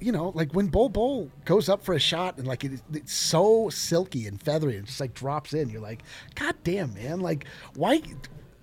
[0.00, 3.12] you know, like when Bol Bol goes up for a shot and like it, it's
[3.12, 6.02] so silky and feathery and just like drops in, you're like,
[6.34, 7.20] God damn, man!
[7.20, 8.02] Like, why,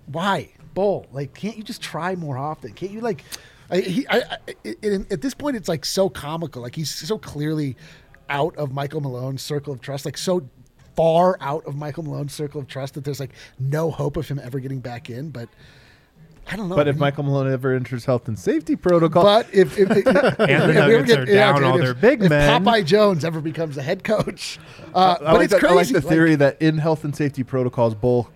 [0.06, 1.06] why Bol?
[1.12, 2.72] Like, can't you just try more often?
[2.72, 3.24] Can't you like?
[3.70, 6.62] I, he, I, I, it- at this point, it's like so comical.
[6.62, 7.76] Like he's so clearly
[8.28, 10.04] out of Michael Malone's circle of trust.
[10.04, 10.48] Like so
[10.94, 14.40] far out of Michael Malone's circle of trust that there's like no hope of him
[14.42, 15.30] ever getting back in.
[15.30, 15.48] But
[16.48, 16.76] I don't know.
[16.76, 20.04] But if Michael Malone ever enters health and safety protocol, but if, if, if, if
[20.04, 22.64] the we ever Nuggets are down all if- their big if men.
[22.64, 24.58] Popeye Jones ever becomes the head coach,
[24.94, 25.72] uh, I but like, it's that- crazy.
[25.72, 28.28] I like the like- theory that in health and safety protocols, Bol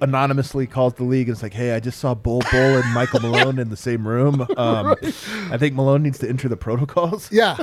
[0.00, 3.20] anonymously calls the league and it's like, "Hey, I just saw Bol Bol and Michael
[3.20, 4.46] Malone in the same room.
[4.56, 4.94] Um,
[5.50, 7.56] I think Malone needs to enter the protocols." yeah,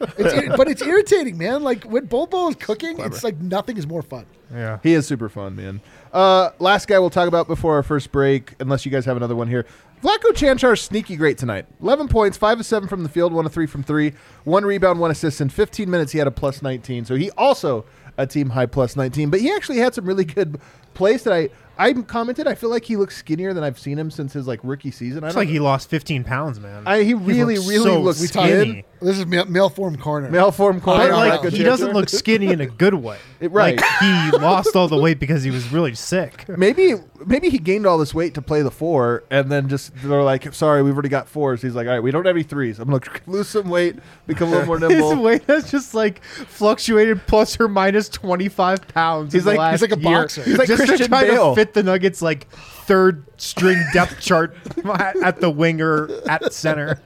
[0.00, 1.62] it's, but it's irritating, man.
[1.62, 4.26] Like when Bull Bol is cooking, it's like nothing is more fun.
[4.52, 4.78] Yeah.
[4.82, 5.80] He is super fun, man.
[6.12, 9.36] Uh, last guy we'll talk about before our first break, unless you guys have another
[9.36, 9.64] one here.
[10.02, 11.66] Vlatko Cancar sneaky great tonight.
[11.82, 14.12] 11 points, 5 of 7 from the field, 1 of 3 from 3,
[14.44, 15.40] 1 rebound, 1 assist.
[15.40, 17.04] In 15 minutes, he had a plus 19.
[17.04, 17.84] So he also
[18.16, 19.30] a team high plus 19.
[19.30, 20.60] But he actually had some really good
[20.94, 21.32] plays that
[21.78, 22.46] I, I commented.
[22.46, 25.24] I feel like he looks skinnier than I've seen him since his like rookie season.
[25.24, 26.82] I It's don't- like he lost 15 pounds, man.
[26.86, 28.84] I- he really, looks really so looks We talk, skinny.
[29.00, 30.30] this is male, male form corner.
[30.30, 31.08] male form corner.
[31.08, 33.18] But like Vlatko he doesn't look skinny in a good way.
[33.40, 33.76] It- right.
[33.80, 36.46] Like he lost all the weight because he was really sick.
[36.48, 36.94] Maybe
[37.26, 40.52] maybe he gained all this weight to play the four, and then just they're like,
[40.54, 42.78] "Sorry, we've already got fours." He's like, "All right, we don't have any threes.
[42.78, 45.94] I'm gonna lose some weight, become a little more nimble." His nimble." weight has just
[45.94, 49.32] like fluctuated plus or minus 25 pounds.
[49.32, 50.20] He's like- he's like a year.
[50.22, 50.42] boxer.
[50.42, 51.54] He's like just to Christian try Bale.
[51.54, 52.46] to fit the Nuggets like
[52.90, 54.52] third string depth chart
[54.84, 57.00] at, at the winger at center.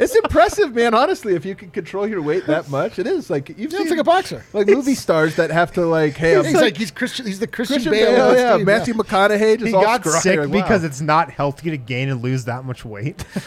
[0.00, 0.94] It's impressive, man.
[0.94, 3.82] Honestly, if you can control your weight that much, it is like you've Yeah, seen
[3.82, 4.44] it's like a boxer.
[4.52, 7.24] like movie stars that have to like, "Hey, I'm He's like he's Christian.
[7.26, 8.16] He's the Christian, Christian Bale.
[8.16, 10.62] Bale, yeah, team, Matthew McConaughey just He all got scrawny, sick like, wow.
[10.62, 13.24] because it's not healthy to gain and lose that much weight.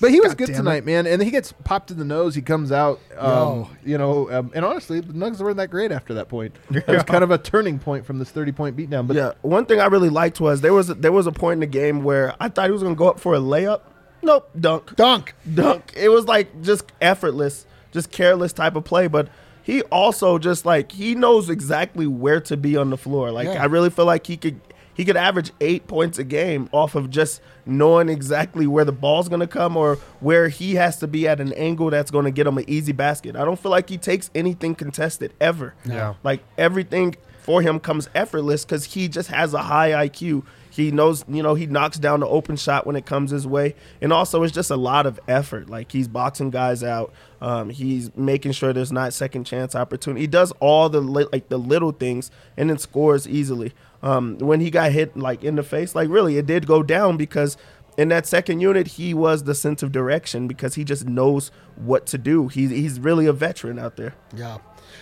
[0.00, 1.06] But he was good damn tonight, man.
[1.06, 2.34] And he gets popped in the nose.
[2.34, 3.70] He comes out, um, Yo.
[3.84, 4.30] you know.
[4.30, 6.54] Um, and honestly, the Nuggets weren't that great after that point.
[6.76, 9.06] It was kind of a turning point from this thirty-point beatdown.
[9.06, 11.60] But yeah, one thing I really liked was there was there was a point in
[11.60, 13.80] the game where I thought he was gonna go up for a layup.
[14.22, 15.34] Nope, dunk, Dunk.
[15.54, 15.92] dunk.
[15.96, 19.06] It was like just effortless, just careless type of play.
[19.06, 19.28] But
[19.62, 23.30] he also just like he knows exactly where to be on the floor.
[23.30, 23.62] Like Yeah.
[23.62, 24.60] I really feel like he could
[24.94, 29.28] he could average eight points a game off of just knowing exactly where the ball's
[29.28, 32.56] gonna come or where he has to be at an angle that's gonna get him
[32.58, 33.36] an easy basket.
[33.36, 35.74] I don't feel like he takes anything contested ever.
[35.84, 36.14] Yeah.
[36.24, 37.14] Like everything
[37.46, 40.44] for him comes effortless because he just has a high IQ.
[40.68, 43.76] He knows, you know, he knocks down the open shot when it comes his way,
[44.00, 45.70] and also it's just a lot of effort.
[45.70, 50.22] Like he's boxing guys out, um, he's making sure there's not second chance opportunity.
[50.22, 53.72] He does all the li- like the little things and then scores easily.
[54.02, 57.16] Um, when he got hit like in the face, like really, it did go down
[57.16, 57.56] because
[57.96, 62.06] in that second unit, he was the sense of direction because he just knows what
[62.06, 62.48] to do.
[62.48, 64.16] He's he's really a veteran out there.
[64.34, 64.58] Yeah,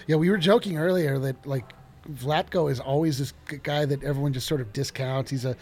[0.06, 0.16] yeah.
[0.16, 1.72] We were joking earlier that like
[2.10, 5.30] Vlatko is always this guy that everyone just sort of discounts.
[5.30, 5.56] He's a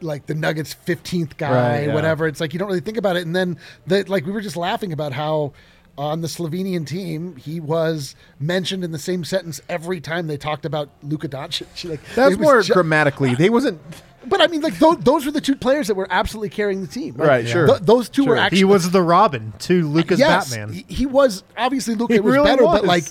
[0.00, 1.94] like the Nuggets' fifteenth guy, Right, yeah.
[1.94, 2.26] whatever.
[2.26, 3.24] It's like you don't really think about it.
[3.24, 5.52] And then that like we were just laughing about how
[5.98, 10.66] on the Slovenian team he was mentioned in the same sentence every time they talked
[10.66, 11.84] about Luka Doncic.
[11.88, 13.34] Like that's was more ju- grammatically.
[13.34, 13.80] They wasn't
[14.28, 16.88] But I mean, like those, those were the two players that were absolutely carrying the
[16.88, 17.14] team.
[17.14, 17.68] Right, sure.
[17.68, 20.74] Th- those two were actually he was the Robin to Luka's yes, Batman.
[20.74, 23.04] He, he was obviously Luca was really better, but like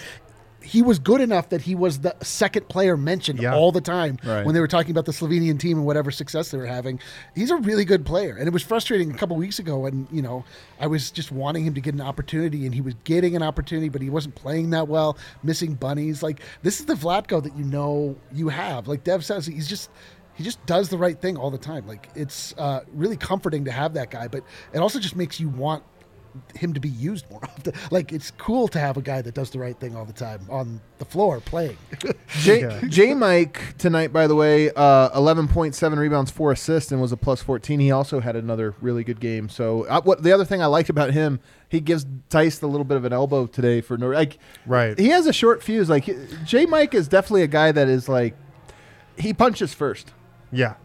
[0.66, 3.56] he was good enough that he was the second player mentioned Yeah.
[3.56, 4.46] all the time Right.
[4.46, 7.00] when they were talking about the Slovenian team and whatever success they were having.
[7.36, 10.22] He's a really good player, and it was frustrating a couple weeks ago when you
[10.22, 10.44] know
[10.80, 13.90] I was just wanting him to get an opportunity, and he was getting an opportunity,
[13.90, 16.22] but he wasn't playing that well, missing bunnies.
[16.24, 18.88] Like this is the Vlatko that you know you have.
[18.88, 19.90] Like Dev says, he's just.
[20.38, 21.88] He just does the right thing all the time.
[21.88, 25.48] Like it's uh, really comforting to have that guy, but it also just makes you
[25.48, 25.82] want
[26.56, 27.74] him to be used more often.
[27.92, 30.46] Like it's cool to have a guy that does the right thing all the time
[30.50, 31.78] on the floor playing.
[32.40, 37.02] J, J Mike tonight, by the way, uh, eleven point seven rebounds, four assists, and
[37.02, 37.80] was a plus fourteen.
[37.80, 39.50] He also had another really good game.
[39.50, 42.86] So, uh, what the other thing I liked about him, he gives Theis a little
[42.86, 44.38] bit of an elbow today for no like.
[44.66, 44.98] Right.
[44.98, 45.90] He has a short fuse.
[45.90, 46.10] Like
[46.46, 48.36] J Mike is definitely a guy that is like,
[49.18, 50.14] he punches first.
[50.52, 50.76] Yeah.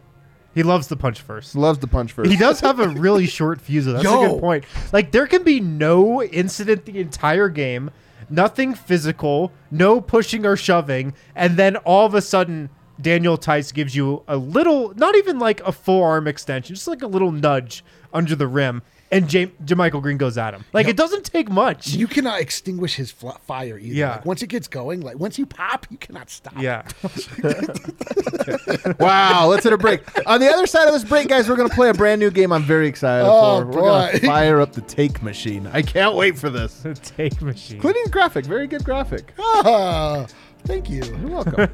[0.53, 1.55] He loves to punch first.
[1.55, 2.29] Loves to punch first.
[2.29, 3.85] He does have a really short fuse.
[3.85, 3.93] though.
[3.93, 4.65] That's a good point.
[4.91, 7.89] Like there can be no incident the entire game,
[8.29, 13.95] nothing physical, no pushing or shoving, and then all of a sudden Daniel Theis gives
[13.95, 17.83] you a little, not even like a full arm extension, just like a little nudge
[18.13, 20.63] under the rim, and J- JaMychal Green goes at him.
[20.73, 21.89] Like it doesn't take much.
[21.89, 23.93] you cannot extinguish his fl- fire either.
[23.93, 24.11] Yeah.
[24.15, 26.53] Like, once it gets going, like once you pop, you cannot stop.
[26.59, 26.83] yeah.
[28.99, 30.01] wow, let's hit a break.
[30.27, 32.31] On the other side of this break, guys, we're going to play a brand new
[32.31, 33.65] game I'm very excited Oh, for.
[33.67, 34.19] We're going boy.
[34.19, 35.67] to fire up the take machine.
[35.67, 36.83] I can't wait for this.
[37.03, 37.75] take machine.
[37.77, 38.45] Including the graphic.
[38.45, 39.33] Very good graphic.
[39.39, 40.25] Ah,
[40.63, 41.03] thank you.
[41.03, 41.69] You're welcome.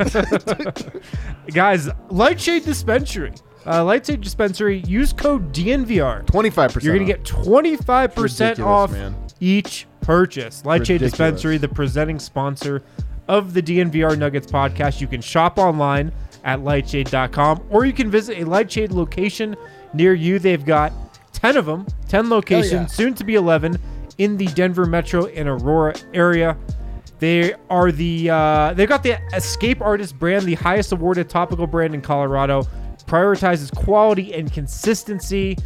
[1.47, 3.33] Guys, Lightshade Dispensary.
[3.67, 6.25] Uh, Lightshade Dispensary, use code DNVR.
[6.25, 6.83] 25%.
[6.83, 9.15] You're going to get 25% Ridiculous, off man.
[9.39, 10.63] each purchase.
[10.63, 11.11] Lightshade Ridiculous.
[11.11, 12.81] Dispensary, the presenting sponsor
[13.27, 15.01] of the DNVR Nuggets podcast.
[15.01, 16.13] You can shop online
[16.45, 19.55] at lightshade.com or you can visit a Lightshade location
[19.93, 20.39] near you.
[20.39, 20.93] They've got
[21.33, 22.85] 10 of them, 10 locations, yeah.
[22.85, 23.77] soon to be 11
[24.17, 26.57] in the Denver metro and Aurora area.
[27.19, 31.95] They are the uh, they've got the Escape Artist brand, the highest awarded topical brand
[31.95, 32.63] in Colorado.
[33.07, 35.57] Prioritizes quality and consistency.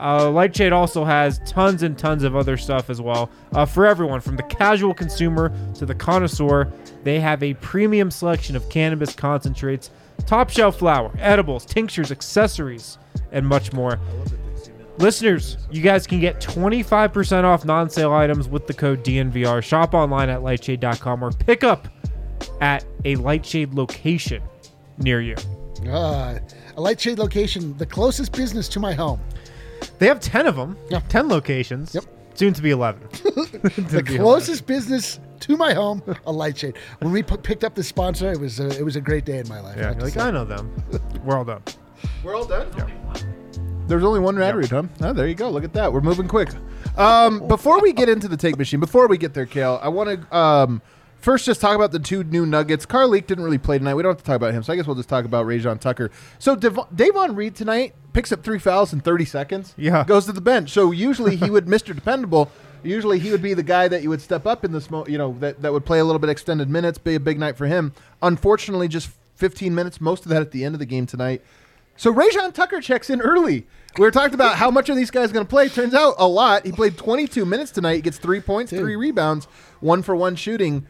[0.00, 4.20] Uh, Lightshade also has tons and tons of other stuff as well uh, for everyone,
[4.20, 6.72] from the casual consumer to the connoisseur.
[7.04, 9.90] They have a premium selection of cannabis concentrates,
[10.26, 12.98] top shelf flower, edibles, tinctures, accessories,
[13.32, 14.00] and much more.
[14.98, 19.62] Listeners, you guys can get 25% off non sale items with the code DNVR.
[19.62, 21.88] Shop online at lightshade.com or pick up
[22.60, 24.42] at a Lightshade location
[24.98, 25.34] near you.
[25.88, 26.38] Ah,
[26.76, 29.20] a Lightshade location, the closest business to my home.
[29.98, 31.00] They have 10 of them, Yeah.
[31.08, 31.94] 10 locations.
[31.94, 32.04] Yep.
[32.34, 33.00] Soon to be 11.
[33.90, 36.76] the closest business to my home, a Lightshade.
[37.00, 39.38] When we p- picked up the sponsor, it was a, it was a great day
[39.38, 39.76] in my life.
[39.76, 40.16] Yeah, have like.
[40.16, 40.74] I know them.
[41.22, 41.62] We're all done.
[42.24, 42.68] We're all done?
[43.86, 44.84] There's only one rad read, huh?
[45.02, 45.50] Oh, there you go.
[45.50, 45.92] Look at that.
[45.92, 46.48] We're moving quick.
[46.96, 50.22] Um, before we get into the take machine, before we get there, Kale, I want
[50.30, 50.82] to um,
[51.24, 52.84] first just talk about the two new Nuggets.
[52.84, 53.94] Carl Leak didn't really play tonight.
[53.94, 55.80] We don't have to talk about him, so I guess we'll just talk about Rayjon
[55.80, 56.10] Tucker.
[56.38, 59.74] So Dev- Davon Reed tonight picks up three fouls in 30 seconds.
[59.78, 60.04] Yeah.
[60.04, 60.70] Goes to the bench.
[60.70, 61.94] So usually he would, Mr.
[61.94, 62.50] Dependable,
[62.82, 65.16] usually he would be the guy that you would step up in this, mo- you
[65.18, 67.66] know, that, that would play a little bit extended minutes, be a big night for
[67.66, 67.92] him.
[68.22, 71.42] Unfortunately, just 15 minutes, most of that at the end of the game tonight.
[71.96, 73.66] So Rayjon Tucker checks in early.
[73.96, 75.68] We were talking about how much are these guys going to play.
[75.68, 76.66] Turns out a lot.
[76.66, 77.94] He played 22 minutes tonight.
[77.94, 79.46] He gets three points, three rebounds,
[79.80, 80.86] one for one shooting.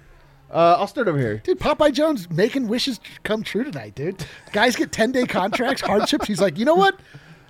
[0.55, 1.39] Uh, I'll start over here.
[1.39, 4.25] Dude, Popeye Jones making wishes come true tonight, dude.
[4.53, 6.27] Guys get 10 day contracts, hardships.
[6.29, 6.99] He's like, you know what?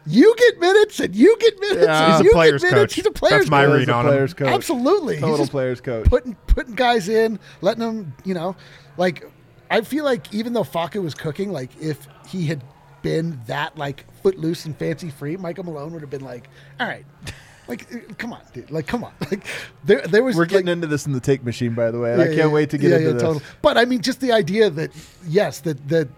[0.07, 1.83] You get minutes and you get minutes.
[1.87, 2.05] Yeah.
[2.05, 2.93] and He's a you player's get minutes.
[2.93, 2.95] coach.
[2.95, 3.73] He's a player's That's my coach.
[3.73, 4.11] read He's a on him.
[4.13, 4.49] players coach.
[4.49, 5.15] Absolutely.
[5.15, 6.07] He's Total just players coach.
[6.07, 8.57] Putting putting guys in, letting them, you know,
[8.97, 9.31] like
[9.71, 12.63] I feel like even though Facu was cooking, like if he had
[13.03, 16.49] been that like footloose and fancy free, Michael Malone would have been like,
[16.81, 17.05] all right.
[17.67, 18.71] Like, uh, come on, dude.
[18.71, 19.13] Like, come on.
[19.31, 19.47] Like,
[19.85, 20.37] there, there was.
[20.37, 22.13] We're getting like, into this in the take machine, by the way.
[22.13, 23.23] and I can't yeah, wait to get yeah, into yeah, this.
[23.23, 23.43] total.
[23.63, 24.91] But I mean, just the idea that
[25.27, 26.09] yes, that that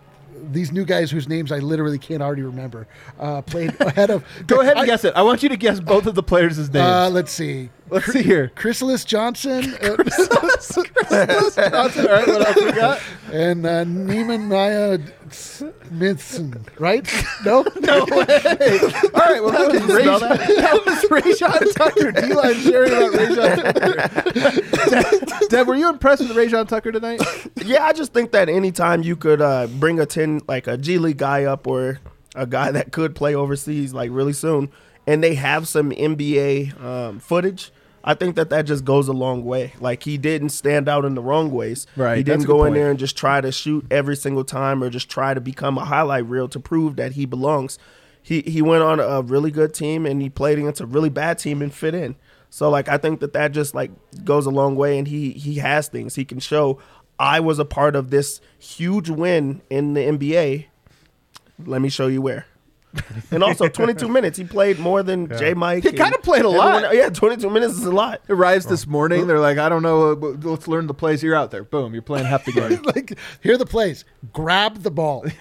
[0.52, 2.86] these new guys whose names I literally can't already remember
[3.18, 4.24] uh, played ahead of.
[4.46, 5.14] Go ahead and I- guess it.
[5.14, 6.76] I want you to guess both of the players' names.
[6.76, 7.70] Uh, let's see.
[7.88, 8.50] Let's see here.
[8.54, 10.86] Chrysalis Johnson uh, Johnson.
[11.00, 13.00] All right, what else we got?
[13.32, 14.98] and uh, Neiman Maya
[15.30, 17.06] Smithson, right?
[17.44, 18.26] No, No way.
[18.26, 20.82] All right, well, that was, Rayjon, that?
[20.86, 22.12] was Rayjon Tucker.
[22.12, 24.90] D-line sharing about Rayjon Tucker.
[24.90, 27.20] Deb, Deb, were you impressed with Rayjon Tucker tonight?
[27.64, 30.98] Yeah, I just think that anytime you could uh, bring a ten like a G
[30.98, 32.00] League guy up or
[32.34, 34.70] a guy that could play overseas like really soon,
[35.06, 37.70] and they have some NBA um, footage.
[38.08, 39.72] I think that that just goes a long way.
[39.80, 41.86] Like he didn't stand out in the wrong ways.
[41.96, 42.74] Right, He didn't go in point.
[42.76, 45.84] there and just try to shoot every single time or just try to become a
[45.84, 47.78] highlight reel to prove that he belongs.
[48.22, 51.38] He he went on a really good team and he played against a really bad
[51.38, 52.14] team and fit in.
[52.48, 53.90] So like I think that that just like
[54.24, 56.78] goes a long way and he he has things he can show.
[57.18, 60.66] I was a part of this huge win in the NBA.
[61.64, 62.46] Let me show you where.
[63.30, 64.38] And also 22 minutes.
[64.38, 65.82] He played more than J Mike.
[65.84, 66.84] He kinda played a lot.
[66.84, 68.20] everyone- Yeah, 22 minutes is a lot.
[68.28, 69.26] It arrives this morning.
[69.26, 70.12] They're like, I don't know.
[70.12, 71.22] uh, Let's learn the plays.
[71.22, 71.64] You're out there.
[71.64, 71.92] Boom.
[71.92, 72.82] You're playing half the game.
[72.94, 74.04] like here are the plays.
[74.32, 75.24] Grab the ball.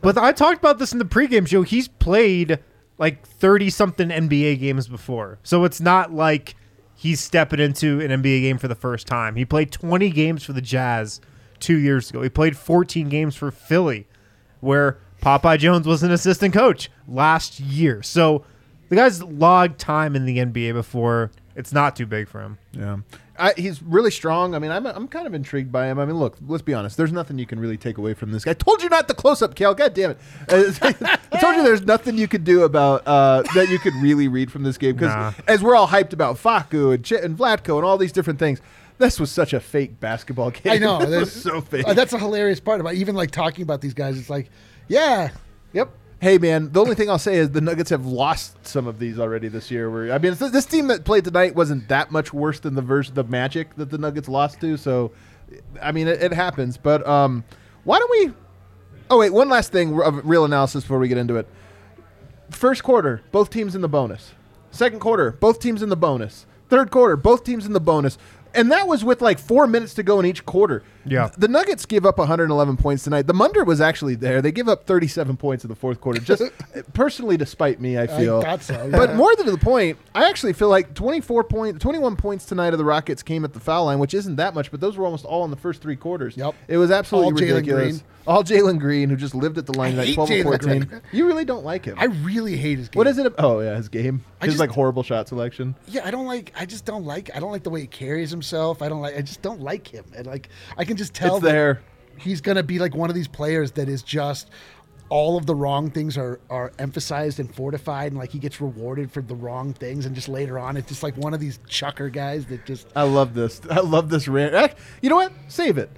[0.00, 1.62] But I talked about this in the pregame show.
[1.62, 2.58] He's played
[2.98, 5.38] like 30 something NBA games before.
[5.42, 6.54] So it's not like
[6.94, 9.34] he's stepping into an NBA game for the first time.
[9.36, 11.20] He played 20 games for the Jazz
[11.58, 12.22] two years ago.
[12.22, 14.06] He played 14 games for Philly,
[14.60, 18.02] where Popeye Jones was an assistant coach last year.
[18.02, 18.44] So
[18.88, 21.30] the guy's logged time in the NBA before.
[21.54, 22.58] It's not too big for him.
[22.72, 22.98] Yeah.
[23.38, 24.54] I, he's really strong.
[24.54, 25.98] I mean, I'm, I'm kind of intrigued by him.
[25.98, 26.96] I mean, look, let's be honest.
[26.96, 28.50] There's nothing you can really take away from this guy.
[28.52, 29.74] I told you not the close up, Kale.
[29.74, 30.18] God damn it.
[30.48, 34.28] Uh, I told you there's nothing you could do about uh, that you could really
[34.28, 34.94] read from this game.
[34.96, 35.32] Because Nah.
[35.46, 38.60] as we're all hyped about Facu and, Ch- and Vlatko and all these different things,
[38.98, 40.72] this was such a fake basketball game.
[40.72, 40.96] I know.
[41.00, 41.86] it That's- was so fake.
[41.86, 44.18] uh, that's a hilarious part about even like talking about these guys.
[44.18, 44.50] It's like,
[44.88, 45.30] yeah,
[45.72, 45.90] yep.
[46.20, 49.18] Hey man, the only thing I'll say is the Nuggets have lost some of these
[49.18, 49.90] already this year.
[49.90, 53.14] Where I mean, this team that played tonight wasn't that much worse than the version
[53.14, 54.76] the Magic that the Nuggets lost to.
[54.76, 55.10] So,
[55.80, 56.76] I mean, it, it happens.
[56.76, 57.44] But um,
[57.84, 58.32] why don't we?
[59.10, 61.48] Oh wait, one last thing of real analysis before we get into it.
[62.50, 64.32] First quarter, both teams in the bonus.
[64.70, 66.46] Second quarter, both teams in the bonus.
[66.68, 68.16] Third quarter, both teams in the bonus.
[68.54, 70.82] And that was with like four minutes to go in each quarter.
[71.04, 71.30] Yeah.
[71.36, 73.26] The Nuggets give up 111 points tonight.
[73.26, 74.40] The Munder was actually there.
[74.42, 76.20] They give up 37 points in the fourth quarter.
[76.20, 76.42] Just
[76.94, 78.40] personally, despite me, I feel.
[78.42, 82.16] thought so, But more than to the point, I actually feel like 24 point, 21
[82.16, 84.80] points tonight of the Rockets came at the foul line, which isn't that much, but
[84.80, 86.36] those were almost all in the first three quarters.
[86.36, 86.54] Yep.
[86.68, 87.92] It was absolutely All Jalen ridiculous.
[87.98, 88.02] Green.
[88.24, 90.82] All Jalen Green, who just lived at the line like 12 or 14.
[90.84, 91.02] Green.
[91.10, 91.96] You really don't like him.
[91.98, 92.98] I really hate his game.
[92.98, 93.32] what is it?
[93.36, 94.24] Oh yeah, his game.
[94.40, 95.74] I His just- like horrible shot selection.
[95.88, 96.52] Yeah, I don't like.
[96.56, 97.30] I just don't like.
[97.34, 98.80] I don't like the way he carries himself.
[98.80, 99.16] I don't like.
[99.16, 100.04] I just don't like him.
[100.16, 101.82] And like, I can just tell It's there.
[102.16, 104.50] He's gonna be like one of these players that is just
[105.08, 109.10] all of the wrong things are are emphasized and fortified, and like he gets rewarded
[109.10, 112.08] for the wrong things, and just later on, it's just like one of these chucker
[112.08, 112.86] guys that just.
[112.96, 113.60] I love this.
[113.70, 114.74] I love this rant.
[115.02, 115.32] You know what?
[115.48, 115.90] Save it.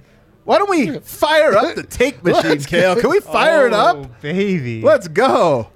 [0.43, 2.95] Why don't we fire up the take machine, Let's Kale?
[2.97, 4.21] Can we fire it Oh, up?
[4.21, 4.81] baby.
[4.81, 5.69] Let's go.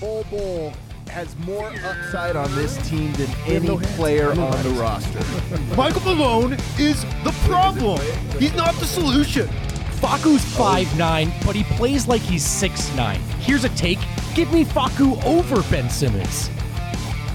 [0.00, 0.72] Bol Bol
[1.14, 5.22] has more upside on this team than any player on the roster.
[5.76, 8.00] Michael Malone is the problem.
[8.40, 9.46] He's not the solution.
[10.00, 13.14] Facu's 5'9, but he plays like he's 6'9.
[13.38, 14.00] Here's a take.
[14.34, 16.50] Give me Facu over Ben Simmons.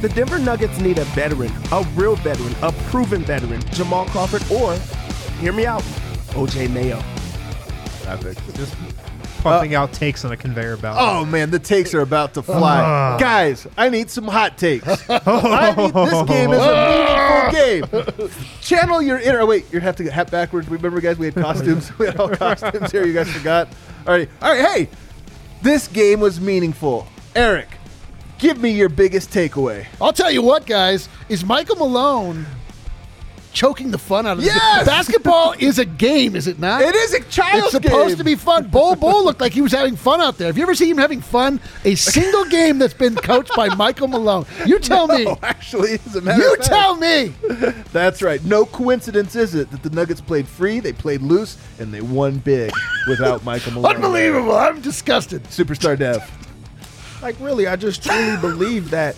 [0.02, 4.74] The Denver Nuggets need a veteran, a real veteran, a proven veteran, Jamal Crawford, or,
[5.39, 5.84] hear me out,
[6.32, 7.02] OJ Mayo.
[8.06, 8.38] Epic.
[8.56, 8.76] Just
[9.41, 10.97] pumping out takes on a conveyor belt.
[10.99, 13.17] Oh man, the takes are about to fly, ah.
[13.17, 13.67] guys.
[13.78, 14.88] I need some hot takes.
[15.10, 18.30] I need, this game is a meaningful game.
[18.62, 19.41] Channel your inner.
[19.41, 20.67] oh, Wait, you have to get hat backwards.
[20.69, 21.97] Remember, guys, we had costumes.
[21.99, 23.06] we had all costumes here.
[23.06, 23.67] You guys forgot.
[24.08, 24.65] All right, all right.
[24.65, 24.89] Hey,
[25.62, 27.08] this game was meaningful.
[27.36, 27.69] Eric,
[28.38, 29.86] give me your biggest takeaway.
[30.02, 32.45] I'll tell you what, guys, is Michael Malone
[33.51, 34.77] choking the fun out of this Yes!
[34.77, 34.85] game.
[34.85, 36.81] Basketball is a game, is it not?
[36.81, 38.17] It is a child's It's supposed game.
[38.17, 38.67] to be fun.
[38.67, 40.47] Bol Bol looked like he was having fun out there.
[40.47, 41.59] Have you ever seen him having fun?
[41.85, 44.45] A single game that's been coached by Michael Malone.
[44.65, 45.25] You tell me.
[45.27, 47.33] Oh, actually, as a matter You of fact, tell me.
[47.91, 48.43] That's right.
[48.45, 52.38] No coincidence is it that the Nuggets played free, they played loose, and they won
[52.39, 52.71] big
[53.07, 53.95] without Michael Malone.
[53.95, 54.55] Unbelievable.
[54.55, 55.43] I'm disgusted.
[55.45, 56.23] Superstar Dev.
[57.21, 59.17] Like really, I just truly believe that.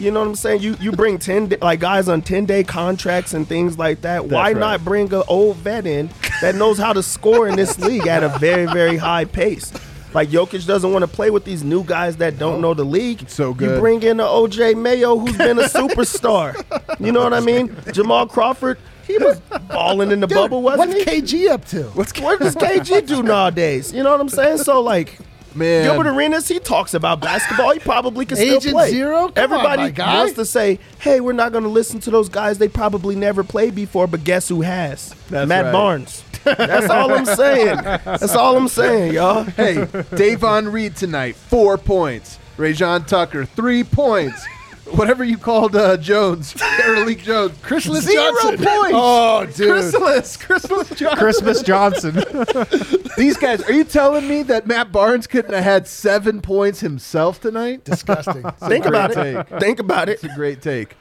[0.00, 0.62] You know what I'm saying?
[0.62, 4.26] You you bring ten day, like guys on ten day contracts and things like that.
[4.26, 4.56] Why right.
[4.56, 6.08] not bring an old vet in
[6.40, 9.72] that knows how to score in this league at a very very high pace?
[10.14, 13.28] Like Jokic doesn't want to play with these new guys that don't know the league.
[13.28, 13.74] So good.
[13.74, 16.56] You bring in an OJ Mayo who's been a superstar.
[17.00, 17.76] you know what I mean?
[17.92, 21.20] Jamal Crawford, he was balling in the Dude, bubble, wasn't what's he?
[21.20, 21.84] KG up to?
[21.90, 23.92] What's what does KG do nowadays?
[23.92, 24.58] You know what I'm saying?
[24.58, 25.18] So like.
[25.54, 25.84] Man.
[25.84, 27.72] Gilbert Arenas, he talks about basketball.
[27.72, 28.90] He probably can still Agent play.
[28.90, 29.28] Zero?
[29.28, 30.14] Come on, Everybody my guy.
[30.18, 32.58] wants to say, "Hey, we're not going to listen to those guys.
[32.58, 35.14] They probably never played before." But guess who has?
[35.28, 35.72] That's Matt right.
[35.72, 36.24] Barnes.
[36.44, 37.76] That's all I'm saying.
[37.76, 39.42] That's all I'm saying, y'all.
[39.44, 42.38] Hey, Davon Reed tonight, four points.
[42.56, 44.46] Rayjon Tucker, three points.
[44.92, 48.56] Whatever you called uh, Jones, Erlich Jones, Chrysalis zero Johnson.
[48.66, 48.92] points.
[48.94, 49.68] Oh, dude.
[49.70, 51.18] Chrysalis, Chrysalis Johnson.
[51.18, 52.14] Christmas Johnson.
[53.16, 57.40] These guys, are you telling me that Matt Barnes couldn't have had seven points himself
[57.40, 57.84] tonight?
[57.84, 58.42] Disgusting.
[58.68, 59.60] Think about great it.
[59.60, 60.12] Think about it.
[60.12, 60.96] It's a great take.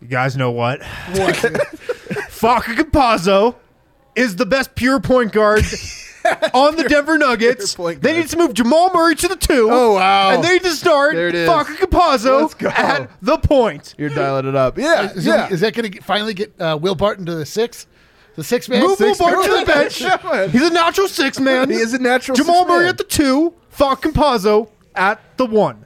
[0.00, 0.80] you guys know what?
[0.80, 3.56] Facu Campazzo
[4.14, 5.64] is the best pure point guard
[6.54, 7.74] on the Denver Nuggets.
[7.74, 9.68] Point They need to move Jamal Murray to the two.
[9.70, 10.30] Oh, wow.
[10.30, 11.48] And they need to start There it is.
[11.48, 12.68] Facu Let's go.
[12.68, 13.94] at the point.
[13.98, 14.78] You're dialing it up.
[14.78, 15.46] Yeah, Is, yeah.
[15.46, 17.86] it, is that going to finally get uh, Will Barton to the six?
[18.34, 18.80] The six man?
[18.80, 20.00] Move Will Six Barton to the bench.
[20.00, 20.46] Yeah.
[20.48, 21.70] He's a natural six man.
[21.70, 22.88] He is a natural Jamal six Murray man.
[22.90, 23.54] at the two.
[23.74, 25.84] Facu Campazzo at the one.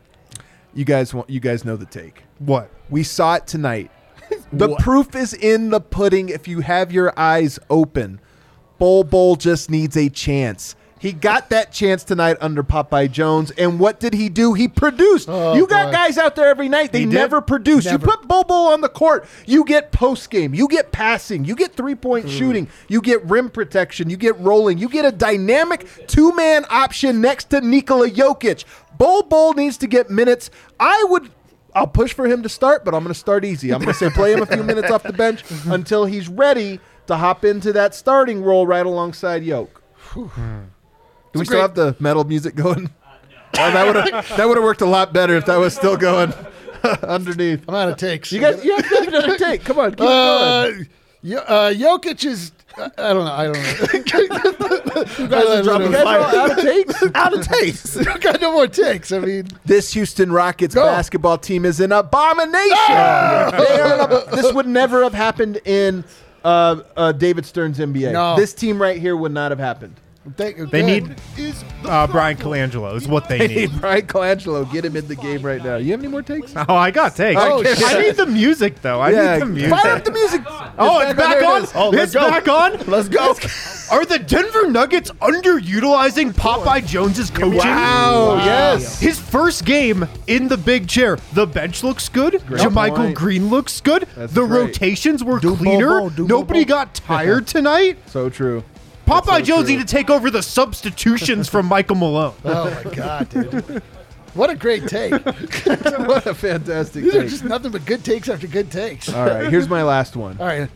[0.74, 2.22] You guys, want, you guys know the take.
[2.38, 2.70] What?
[2.88, 3.90] We saw it tonight.
[4.52, 8.20] The proof is in the pudding if you have your eyes open.
[8.80, 10.74] Bol Bol just needs a chance.
[10.98, 14.54] He got that chance tonight under Popeye Jones, and what did he do?
[14.54, 15.28] He produced.
[15.28, 15.92] Oh, you got boy.
[15.92, 16.90] guys out there every night.
[16.90, 17.84] They never produce.
[17.84, 18.06] Never.
[18.06, 21.74] You put Bobo on the court, you get post game, you get passing, you get
[21.74, 22.30] three point hmm.
[22.30, 27.20] shooting, you get rim protection, you get rolling, you get a dynamic two man option
[27.20, 28.64] next to Nikola Jokic.
[28.96, 30.50] Bol needs to get minutes.
[30.78, 31.30] I would.
[31.74, 33.72] I'll push for him to start, but I'm going to start easy.
[33.72, 36.80] I'm going to say play him a few minutes off the bench until he's ready
[37.06, 39.82] to hop into that starting role right alongside Yoke.
[40.14, 40.30] Do
[41.34, 42.90] we still have the metal music going?
[43.58, 45.96] Oh, that would have that would have worked a lot better if that was still
[45.96, 46.32] going
[47.02, 47.64] underneath.
[47.68, 48.32] I'm out of takes.
[48.32, 49.64] You guys, you have another take.
[49.64, 50.88] Come on, keep it Uh, going.
[51.22, 52.52] Yo- uh, Jokic is.
[52.78, 53.32] I I don't know.
[53.32, 55.02] I don't know.
[55.18, 56.20] you guys are dropping guys fire.
[56.36, 57.02] out of takes.
[57.14, 58.04] Out of taste.
[58.20, 59.10] got no more takes.
[59.12, 60.84] I mean, This Houston Rockets Go.
[60.86, 62.70] basketball team is an abomination.
[62.70, 66.04] They are an ab- this would never have happened in
[66.44, 68.12] uh, uh, David Stern's NBA.
[68.12, 68.36] No.
[68.36, 69.96] This team right here would not have happened.
[70.36, 72.36] Thank, They need Is the uh, Bryan.
[72.36, 73.80] Colangelo is what they Hey, need.
[73.80, 75.76] Bryan Colangelo, get him in the game right now.
[75.76, 76.52] You have any more takes?
[76.54, 77.40] Oh, I got takes.
[77.40, 77.98] Oh, I shit.
[78.00, 79.00] need the music though.
[79.00, 79.70] I need the music.
[79.70, 80.42] fire up the music.
[80.46, 81.62] Oh, it's back, There it on.
[81.64, 81.72] is.
[81.74, 82.28] Oh, it's go.
[82.28, 82.78] back on.
[82.86, 83.34] Let's go.
[83.90, 87.56] Are the Denver Nuggets underutilizing Popeye Jones's coaching?
[87.56, 89.00] Wow, yes.
[89.00, 91.16] His first game in the big chair.
[91.32, 92.42] The bench looks good.
[92.46, 93.16] Great JaMychal point.
[93.16, 94.06] Green looks good.
[94.16, 94.66] That's the great.
[94.66, 96.00] rotations were Do cleaner.
[96.00, 96.68] bobo, do Nobody bobo.
[96.74, 97.98] got tired tonight.
[98.06, 98.62] So true.
[99.10, 99.76] Popeye so Jones true.
[99.76, 102.34] need to take over the substitutions from Michael Malone.
[102.44, 103.82] Oh my god, dude!
[104.34, 105.12] What a great take.
[105.24, 107.30] what a fantastic These are take.
[107.30, 109.08] just nothing but good takes after good takes.
[109.12, 110.36] All right, here's my last one.
[110.38, 110.68] All right.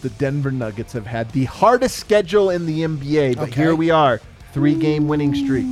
[0.00, 3.60] The Denver Nuggets have had the hardest schedule in the NBA, but Okay.
[3.62, 4.20] here we are,
[4.52, 5.66] three game winning streak.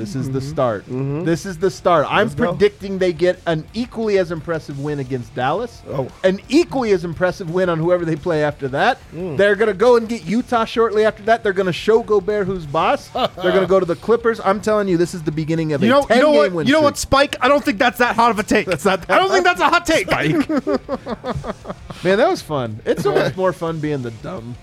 [0.00, 0.48] This is the mm-hmm.
[0.48, 0.84] start.
[0.84, 1.24] Mm-hmm.
[1.24, 2.06] This is the start.
[2.08, 2.50] I'm Let's go.
[2.50, 5.82] predicting they get an equally as impressive win against Dallas.
[5.88, 6.10] Oh.
[6.24, 8.98] An equally as impressive win on whoever they play after that.
[9.12, 9.36] Mm.
[9.36, 11.42] They're going to go and get Utah shortly after that.
[11.42, 13.08] They're going to show Gobert who's boss.
[13.08, 14.40] They're going to go to the Clippers.
[14.40, 16.38] I'm telling you, this is the beginning of You a know, 10 you know game
[16.38, 16.52] what?
[16.52, 17.10] win You know what, streak.
[17.10, 17.36] Spike?
[17.42, 18.66] I don't think that's that hot of a take.
[18.66, 20.06] That's not that I don't think that's a hot take.
[20.10, 22.04] Spike.
[22.04, 22.80] Man, that was fun.
[22.86, 24.56] It's so much more fun being the dumb,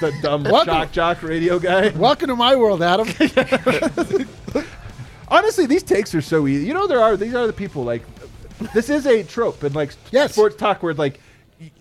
[0.00, 0.66] the dumb Welcome.
[0.66, 1.88] jock jock radio guy.
[1.96, 3.08] Welcome to my world, Adam.
[5.28, 6.66] Honestly, these takes are so easy.
[6.66, 8.02] You know, there are these are the people like
[8.74, 10.32] this is a trope in like Yes.
[10.32, 11.20] sports talk where like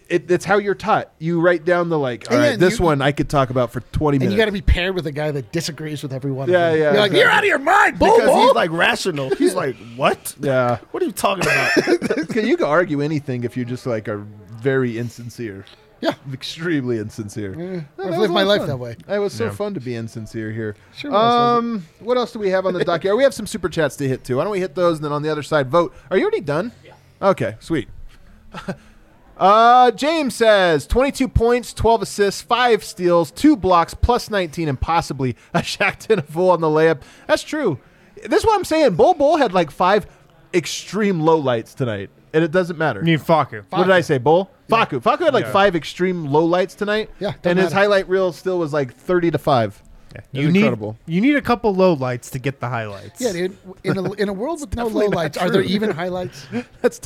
[0.07, 1.11] it, it's how you're taught.
[1.20, 2.32] You write down the like.
[2.32, 4.34] All right, And this you- one I could talk about for 20 and minutes.
[4.34, 6.47] you got to be paired with a guy that disagrees with everyone.
[6.49, 9.30] Yeah, yeah, You're like, you're out of your mind, bull, Because bull." he's like rational.
[9.36, 10.36] He's like, what?
[10.39, 12.36] yeah, What are you talking about?
[12.36, 14.20] you can argue anything if you just like are
[14.61, 15.66] very insincere.
[16.02, 16.14] Yeah.
[16.34, 17.52] extremely insincere.
[17.52, 18.68] I've that was lived a my lot of life fun.
[18.70, 18.96] that way.
[19.08, 20.76] It was so fun to be insincere here.
[20.96, 23.16] Sure was, wasn't um, what else do we have on the dock here?
[23.16, 24.38] We have some super chats to hit too.
[24.38, 25.93] Why don't we hit those and then on the other side vote?
[26.12, 26.72] Are you already done?
[26.84, 26.93] Yeah.
[27.22, 27.88] Okay, sweet.
[29.38, 35.36] uh, James says 22 points, 12 assists, 5 steals, 2 blocks, plus 19, and possibly
[35.54, 37.02] a Shaq a full on the layup.
[37.28, 37.80] That's true.
[38.16, 38.96] This is what I'm saying.
[38.96, 40.08] Bol Bol had like 5
[40.54, 42.99] extreme low lights tonight, and it doesn't matter.
[42.99, 43.63] You need Facu.
[43.71, 44.51] What did I say, Bull?
[44.69, 45.01] Facu.
[45.01, 45.51] Facu had like Yeah.
[45.51, 47.09] five extreme low lights tonight.
[47.19, 47.75] Yeah, doesn't and his matter.
[47.75, 49.81] highlight reel still was like thirty to five.
[50.31, 50.97] You It's need incredible.
[51.07, 53.19] you need a couple low lights to get the highlights.
[53.19, 53.57] Yeah, dude.
[53.83, 56.47] In a, in a world with no definitely not lowlights, are there even highlights?
[56.81, 57.01] That's.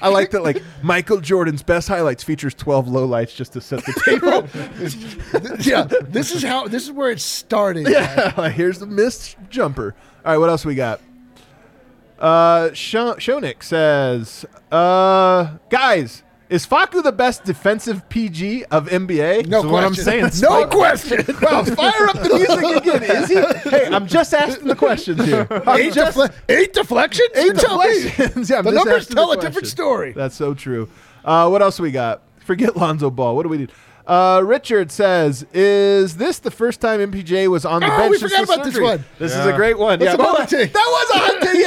[0.00, 0.44] I like that.
[0.44, 5.58] Like Michael Jordan's best highlights features twelve low lights just to set the table.
[5.60, 6.68] yeah, this is how.
[6.68, 7.88] This is where it started.
[7.90, 9.96] yeah, like, here's the missed jumper.
[10.24, 11.00] All right, what else we got?
[12.18, 16.22] Uh, Sho- Shonik says, uh, guys.
[16.48, 19.48] Is Facu the best defensive PG of NBA?
[19.48, 20.04] No That's what I'm question.
[20.04, 20.22] saying.
[20.22, 20.70] No Spike.
[20.70, 21.36] question.
[21.42, 23.02] Well, fire up the music again.
[23.02, 23.68] Is he?
[23.68, 25.46] Hey, I'm just asking the questions here.
[25.66, 27.28] I'm Eight, just defle- eight deflections?
[27.34, 28.48] eight tell deflections.
[28.50, 30.12] Yeah, I'm The numbers tell the a different story.
[30.12, 30.88] That's so true.
[31.22, 32.22] Uh, what else we got?
[32.38, 33.36] Forget Lonzo Ball.
[33.36, 33.72] What do we need?
[34.08, 38.18] Uh, Richard says, "Is this the first time MPJ was on the Oh, bench?" we
[38.18, 38.84] forgot the about this surgery?
[38.88, 39.04] one.
[39.18, 40.00] This is a great one.
[40.00, 41.58] What's yeah, the well, that was a hot take.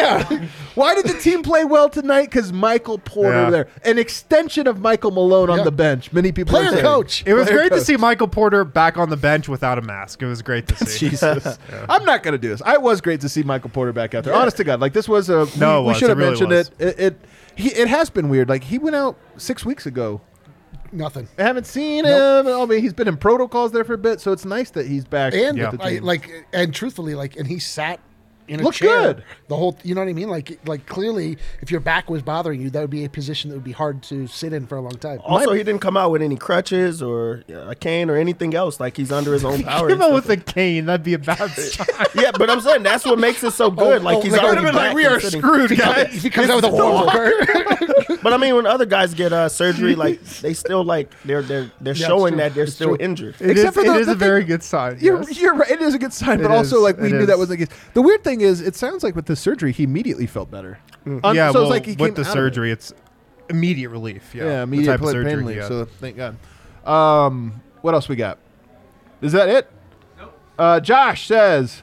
[0.42, 0.48] Yeah.
[0.76, 2.24] Why did the team play well tonight?
[2.32, 3.50] Because Michael Porter Yeah.
[3.52, 6.12] there, an extension of Michael Malone on the bench.
[6.14, 6.82] Many people Player saying.
[6.82, 7.24] coach.
[7.28, 10.24] It was Player great to see Michael Porter back on the bench without a mask.
[10.24, 11.10] It was great to see.
[11.10, 11.60] Jesus.
[11.90, 12.62] I'm not going to do this.
[12.66, 14.34] I was great to see Michael Porter back out there.
[14.34, 16.72] Honest to God, like this was a No, we, we should have really mentioned was.
[16.80, 16.88] it.
[16.88, 17.22] It it,
[17.56, 18.50] he, it has been weird.
[18.50, 20.22] Like he went out six weeks ago.
[20.92, 21.28] Nothing.
[21.38, 22.46] I haven't seen Nope.
[22.46, 22.54] him.
[22.54, 25.06] I mean, he's been in protocols there for a bit, so it's nice that he's
[25.06, 25.34] back.
[25.34, 28.00] And I, like, and truthfully, like, and he sat
[28.48, 29.24] in a Looked chair good.
[29.48, 29.78] the whole.
[29.84, 30.30] You know what I mean?
[30.30, 33.56] Like like clearly, if your back was bothering you, that would be a position that
[33.56, 35.20] would be hard to sit in for a long time.
[35.24, 38.80] Also, he didn't come out with any crutches or a cane or anything else.
[38.80, 39.90] Like he's under his own power.
[39.90, 40.86] Came out with a cane.
[40.86, 41.88] That'd be a bad sign.
[42.16, 44.02] yeah, but I'm saying that's what makes it so good.
[44.02, 46.14] Oh, like oh, he's like, already been like, we are sitting- screwed, guys.
[46.22, 47.32] He comes out with a walker.
[48.24, 51.72] But I mean, when other guys get uh, surgery, like they still like they're they're
[51.82, 52.98] they're Yeah, showing that they're It's still true.
[53.00, 53.36] injured.
[53.40, 54.98] It Except is, for it the- is the a very good sign.
[55.00, 55.40] You're, yes.
[55.40, 55.70] you're right.
[55.72, 56.82] It is a good sign, It but also is.
[56.84, 57.76] like we knew that wasn't the case.
[57.94, 60.80] The weird thing is, it sounds like with the surgery, he immediately felt better.
[61.06, 62.32] Un- yeah, so well, it's like he with the out of it.
[62.32, 62.94] surgery, it's
[63.50, 64.34] immediate relief.
[64.36, 65.56] Yeah, Yeah, immediate type of pain surgery relief.
[65.56, 65.68] he got.
[65.68, 66.38] So thank God.
[66.88, 68.38] Um, what else we got?
[69.22, 69.70] Is that it?
[70.60, 71.82] Uh, Josh says,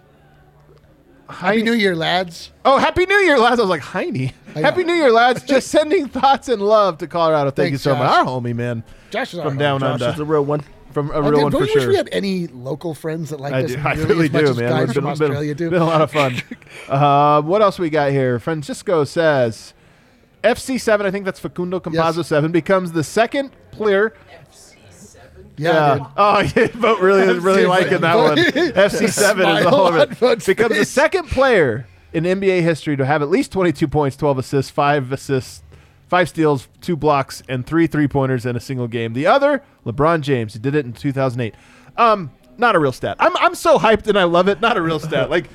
[1.28, 2.52] Happy New Year, lads.
[2.64, 4.82] "Oh, Happy New Year, lads!" I was like, "Heine, Happy.
[4.82, 7.50] New Year, lads!" Just sending thoughts and love to Colorado.
[7.50, 9.98] Thank Thanks, you so much, our homie man Josh is from our down homie.
[9.98, 10.62] Josh under, is a real one.
[10.98, 11.88] From a real one for sure.
[11.88, 14.68] we had any local friends that like I, this do, I really do, man.
[14.70, 15.70] guys It's been, from been- do?
[15.70, 16.36] been a lot of fun.
[16.88, 18.38] uh, what else we got here?
[18.38, 19.74] Francisco says
[20.42, 22.28] FC7, I think that's Facundo Campazzo Yes.
[22.28, 24.14] 7, becomes the second player.
[25.56, 26.06] yeah, dude.
[26.16, 28.36] Oh, yeah, vote really really liking that one.
[28.38, 30.46] FC7 is the whole of it.
[30.46, 34.70] Becomes the second player in NBA history to have at least 22 points, 12 assists,
[34.70, 35.62] 5 assists,
[36.08, 39.12] 5 steals, 2 blocks, and 3 three-pointers in a single game.
[39.12, 41.54] The other, LeBron James, He did it in 2008.
[41.96, 43.16] Um, not a real stat.
[43.20, 44.60] I'm, I'm so hyped and I love it.
[44.60, 45.30] Not a real stat.
[45.38, 45.48] Like,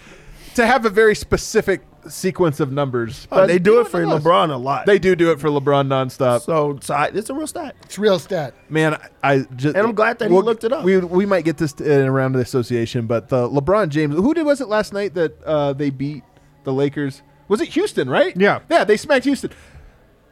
[0.55, 3.27] to have a very specific sequence of numbers.
[3.31, 4.23] Oh, they do it for nonetheless.
[4.23, 4.85] LeBron a lot.
[4.85, 6.41] They do do it for LeBron nonstop.
[6.41, 7.75] so, so I, it's a real stat.
[7.83, 8.53] It's real stat.
[8.69, 10.83] Man, I just And I'm glad that he looked it up.
[10.83, 14.45] We we might get this in around the association, but the LeBron James, who did
[14.45, 16.23] was it last night that uh, they beat
[16.63, 17.21] the Lakers?
[17.47, 18.09] Was it Houston?
[18.09, 18.35] Right?
[18.37, 18.59] Yeah.
[18.69, 19.51] yeah, they smacked Houston.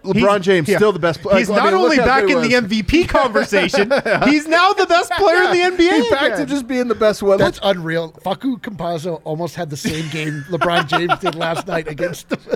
[0.04, 0.78] LeBron He's- James yeah.
[0.78, 1.38] still the best player.
[1.38, 3.91] He's not only back in the MVP conversation,
[4.30, 5.91] he's now the best player in the NBA.
[6.02, 7.38] He's back to just being the best one.
[7.38, 8.12] That's unreal.
[8.26, 12.39] Facu Campazzo almost had the same game LeBron James did last night against them.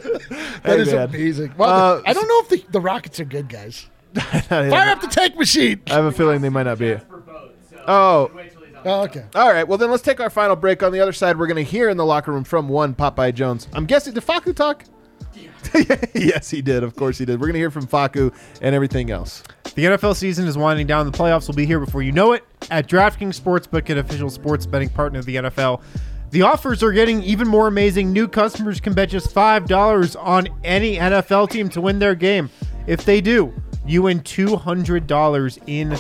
[0.63, 1.09] That is man.
[1.09, 1.53] amazing.
[1.57, 3.85] Well, Uh, I don't know if the, the Rockets are good, guys.
[4.15, 5.81] Fire up the tank machine.
[5.87, 6.97] I have a feeling they might not be.
[7.87, 8.31] Oh,
[8.87, 9.25] Oh, okay.
[9.33, 9.67] all right.
[9.67, 10.83] Well, then let's take our final break.
[10.83, 13.33] On the other side, we're going to hear in the locker room from one Popeye
[13.33, 13.67] Jones.
[13.73, 14.83] I'm guessing did Facu talk?
[16.15, 16.83] yes, he did.
[16.83, 17.39] Of course, he did.
[17.39, 19.43] We're going to hear from Facu and everything else.
[19.75, 21.05] The NFL season is winding down.
[21.05, 22.45] The playoffs will be here before you know it.
[22.71, 25.81] At DraftKings Sportsbook, an official sports betting partner of the NFL,
[26.31, 28.11] the offers are getting even more amazing.
[28.11, 32.49] New customers can bet just $5 on any NFL team to win their game.
[32.87, 33.53] If they do,
[33.85, 35.95] you win $200 in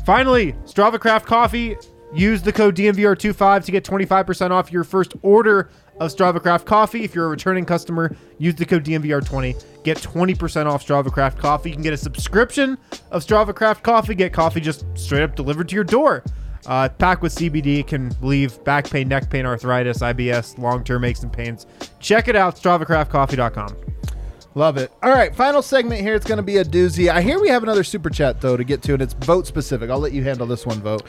[0.06, 1.78] Finally, Strava Craft Coffee.
[2.14, 5.70] Use the code DNVR25 to get 25% off your first order
[6.00, 7.04] of Strava Craft Coffee.
[7.04, 9.84] If you're a returning customer, use the code DNVR20.
[9.84, 11.70] Get 20% off Strava Craft Coffee.
[11.70, 12.78] You can get a subscription
[13.12, 14.16] of Strava Craft Coffee.
[14.16, 16.24] Get coffee just straight up delivered to your door.
[16.66, 21.34] Uh, packed with CBD can relieve back pain, neck pain, arthritis, IBS, long-term aches and
[21.34, 21.66] pains.
[22.00, 23.76] Check it out, StravaCraftCoffee.com.
[24.54, 24.92] Love it.
[25.02, 26.14] All right, final segment here.
[26.14, 27.10] It's going to be a doozy.
[27.10, 29.90] I hear we have another super chat though to get to, and it's vote specific.
[29.90, 30.82] I'll let you handle this one.
[30.82, 31.04] Vote.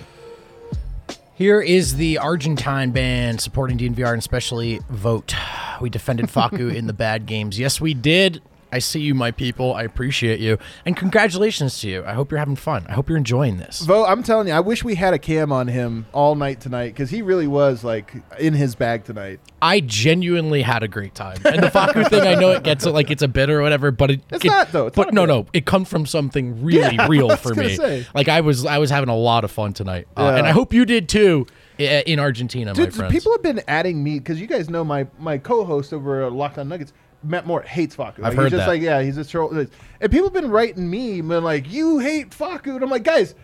[1.35, 5.35] Here is the Argentine band supporting DNVR and especially Vote.
[5.81, 7.59] We defended Facu in the bad games.
[7.59, 8.41] Yes, we did.
[8.73, 9.75] I see you, my people.
[9.75, 10.57] I appreciate you.
[10.87, 12.03] And congratulations to you.
[12.07, 12.87] I hope you're having fun.
[12.89, 13.83] I hope you're enjoying this.
[13.83, 16.89] Vo, I'm telling you, I wish we had a cam on him all night tonight
[16.89, 19.41] because he really was like in his bag tonight.
[19.61, 21.37] I genuinely had a great time.
[21.45, 24.11] And the Facu thing, I know it gets like it's a bit or whatever, but
[24.11, 24.87] it, It's it- not, though.
[24.87, 27.77] It's but not no, no, it comes from something really Yeah, real for me.
[27.77, 28.07] say.
[28.14, 30.37] Like I was, I was having a lot of fun tonight, uh, Yeah.
[30.39, 31.47] and I hope you did too
[31.79, 33.12] in Argentina, my friends.
[33.12, 36.59] people have been adding me because you guys know my my co-host over at Locked
[36.59, 36.93] On Nuggets,
[37.25, 38.18] Matt Moore, hates Facu.
[38.18, 38.68] Like, heard he's just that.
[38.68, 39.57] like, yeah, he's a troll.
[39.57, 39.68] And
[40.11, 42.75] people have been writing me, man, like, you hate Facu.
[42.75, 43.35] And I'm like, guys,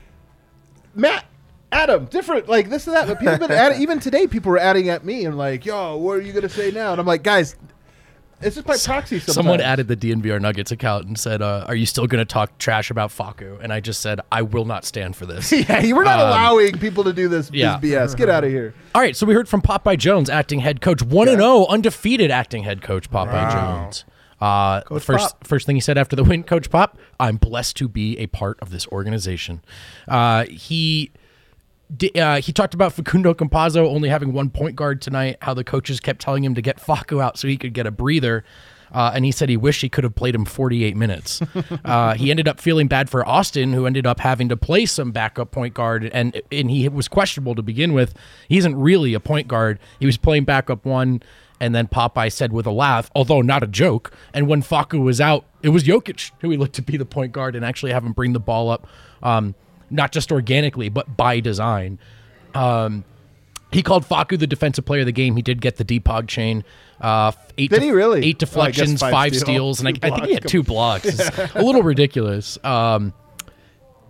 [0.95, 1.25] Matt,
[1.71, 3.07] Adam, different, like this and that.
[3.07, 5.97] But people have been adding, even today, people were adding at me and like, yo,
[5.97, 6.93] what are you gonna say now?
[6.93, 7.57] And I'm like, guys,
[8.41, 9.19] it's just by proxy.
[9.19, 9.35] Sometimes.
[9.35, 12.57] Someone added the DNVR Nuggets account and said, uh, "Are you still going to talk
[12.59, 15.97] trash about Facu?" And I just said, "I will not stand for this." yeah, you
[15.97, 17.79] were not Um, allowing people to do this, yeah.
[17.79, 18.17] this BS.
[18.17, 18.75] Get out of here.
[18.95, 22.31] All right, so we heard from Popeye Jones, acting head coach, one and zero, undefeated
[22.31, 24.05] acting head coach Popeye Jones.
[24.41, 25.47] Uh, the first Pop.
[25.47, 28.57] first thing he said after the win, Coach Pop, I'm blessed to be a part
[28.61, 29.63] of this organization.
[30.07, 31.11] Uh, he
[32.15, 35.37] uh, he talked about Facundo Campazzo only having one point guard tonight.
[35.43, 37.91] How the coaches kept telling him to get Facu out so he could get a
[37.91, 38.45] breather.
[38.93, 41.43] Uh, and he said he wished he could have played him 48 minutes.
[41.85, 45.13] uh, he ended up feeling bad for Austin, who ended up having to play some
[45.13, 48.15] backup point guard, and and he was questionable to begin with.
[48.49, 49.79] He isn't really a point guard.
[50.01, 51.23] He was playing backup one,
[51.61, 54.13] and then Popeye said with a laugh, although not a joke.
[54.33, 57.33] And when Facu was out, it was Jokic who he looked to be the point
[57.33, 58.87] guard and actually have him bring the ball up,
[59.23, 59.55] um,
[59.91, 61.99] not just organically but by design.
[62.55, 63.05] Um,
[63.71, 65.37] he called Facu the defensive player of the game.
[65.37, 66.65] He did get the Depog chain.
[67.01, 68.25] Uh, eight Did he really?
[68.25, 69.81] Eight Oh, deflections, five five, steals.
[69.81, 71.05] and I, I think he had two blocks.
[71.07, 72.59] It's a little ridiculous.
[72.65, 73.13] Um,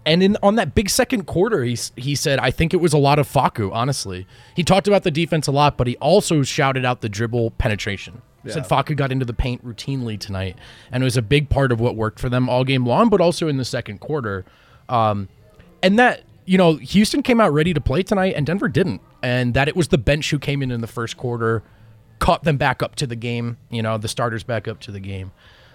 [0.06, 2.98] and in on that big second quarter, he he said, "I think it was a
[2.98, 6.84] lot of Facu." Honestly, he talked about the defense a lot, but he also shouted
[6.84, 8.22] out the dribble penetration.
[8.44, 10.56] He Said Facu got into the paint routinely tonight,
[10.90, 13.20] and it was a big part of what worked for them all game long, but
[13.20, 14.46] also in the second quarter.
[14.88, 15.28] Um,
[15.82, 19.52] and that you know, Houston came out ready to play tonight, and Denver didn't, and
[19.52, 21.62] that it was the bench who came in in the first quarter,
[22.20, 23.58] caught them back up to the game.
[23.68, 25.30] You know, the starters back up to the game.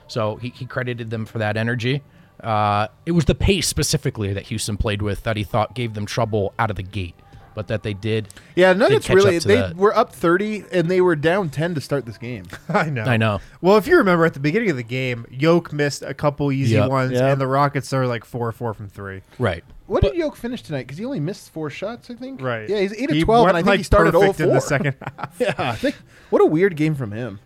[0.07, 2.01] So he, he credited them for that energy.
[2.41, 6.07] Uh, it was the pace specifically that Houston played with that he thought gave them
[6.07, 7.15] trouble out of the gate,
[7.55, 8.27] but that they did.
[8.55, 9.75] Yeah, Nuggets catch really they that.
[9.75, 12.45] were up 30 and they were down 10 to start this game.
[12.69, 13.03] I know.
[13.03, 13.39] I know.
[13.61, 16.75] Well, if you remember at the beginning of the game, Yoke missed a couple easy
[16.75, 16.89] Yep.
[16.89, 17.21] ones, Yep.
[17.23, 19.21] and the Rockets are like four four from three.
[19.39, 19.63] Right.
[19.87, 20.83] What did Yoke finish tonight?
[20.87, 22.41] Because he only missed four shots, I think.
[22.41, 22.69] Right.
[22.69, 24.49] Yeah, he's eight of He twelve, and I think like, he started oh perfect 0
[24.49, 25.35] in the second half.
[25.39, 25.95] Yeah, I think
[26.29, 27.39] what a weird game from him.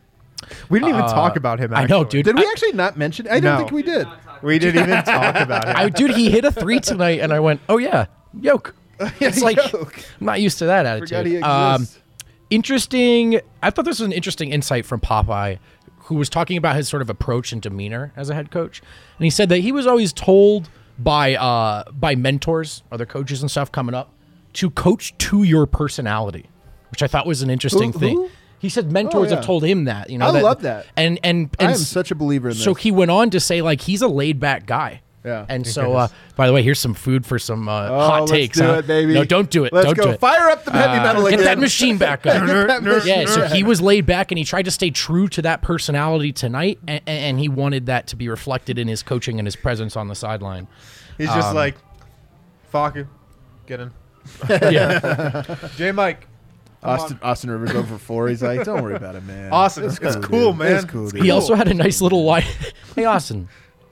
[0.70, 1.74] We didn't even uh, talk about him.
[1.74, 2.24] I know, dude.
[2.26, 3.28] Did we I- actually not mention?
[3.28, 4.08] I don't think we did.
[4.44, 5.76] We didn't even talk about him.
[5.76, 8.06] I, dude, he hit a three tonight, and I went, "Oh yeah,
[8.40, 8.76] yoke."
[9.20, 9.58] It's like.
[9.74, 11.44] I'm not used to that attitude.
[11.44, 11.88] Um,
[12.50, 13.40] interesting.
[13.62, 15.60] I thought this was an interesting insight from Popeye,
[16.00, 18.82] who was talking about his sort of approach and demeanor as a head coach,
[19.18, 23.52] and he said that he was always told by uh, by mentors, other coaches and
[23.52, 24.12] stuff coming up,
[24.54, 26.50] to coach to your personality,
[26.92, 28.16] which I thought was an interesting Who- thing.
[28.16, 28.30] who?
[28.60, 30.10] He said mentors Oh, have told him that.
[30.10, 30.88] You know, I love that.
[30.96, 32.64] And and and I am such a believer in this.
[32.64, 35.02] so he went on to say like he's a laid back guy.
[35.28, 35.46] Yeah.
[35.50, 38.32] And so, uh, by the way, here's some food for some uh, Oh, hot let's
[38.32, 38.58] takes.
[38.58, 38.74] do huh?
[38.76, 39.14] it, baby.
[39.14, 39.74] No, don't do it.
[39.74, 40.04] Let's don't go.
[40.06, 40.20] do it.
[40.20, 41.46] Fire up the heavy Uh, metal Get again.
[41.46, 42.44] that machine back up.
[42.82, 45.62] Machine yeah, so he was laid back and he tried to stay true to that
[45.62, 49.56] personality tonight, and, and he wanted that to be reflected in his coaching and his
[49.58, 50.68] presence on the sideline.
[51.18, 51.76] He's just Um, like,
[52.72, 53.08] fuck you,
[53.66, 53.92] get in.
[54.50, 56.28] Yeah, J Mike,
[56.84, 58.28] Austin Austin Rivers over four.
[58.30, 59.52] He's like, don't worry about it, man.
[59.52, 60.58] Austin, it's cool, dude.
[60.60, 60.76] man.
[60.76, 61.24] It's cool, dude.
[61.24, 62.44] he also had a nice little line.
[62.96, 63.48] hey, Austin,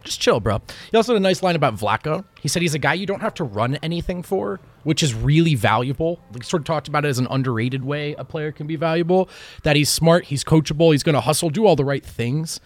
[0.05, 0.61] just chill, bro.
[0.91, 2.23] He also had a nice line about Vlatko.
[2.41, 5.55] He said he's a guy you don't have to run anything for, which is really
[5.55, 6.19] valuable.
[6.33, 9.29] He sort of talked about it as an underrated way a player can be valuable.
[9.63, 12.59] That he's smart, he's coachable, he's going to hustle, do all the right things.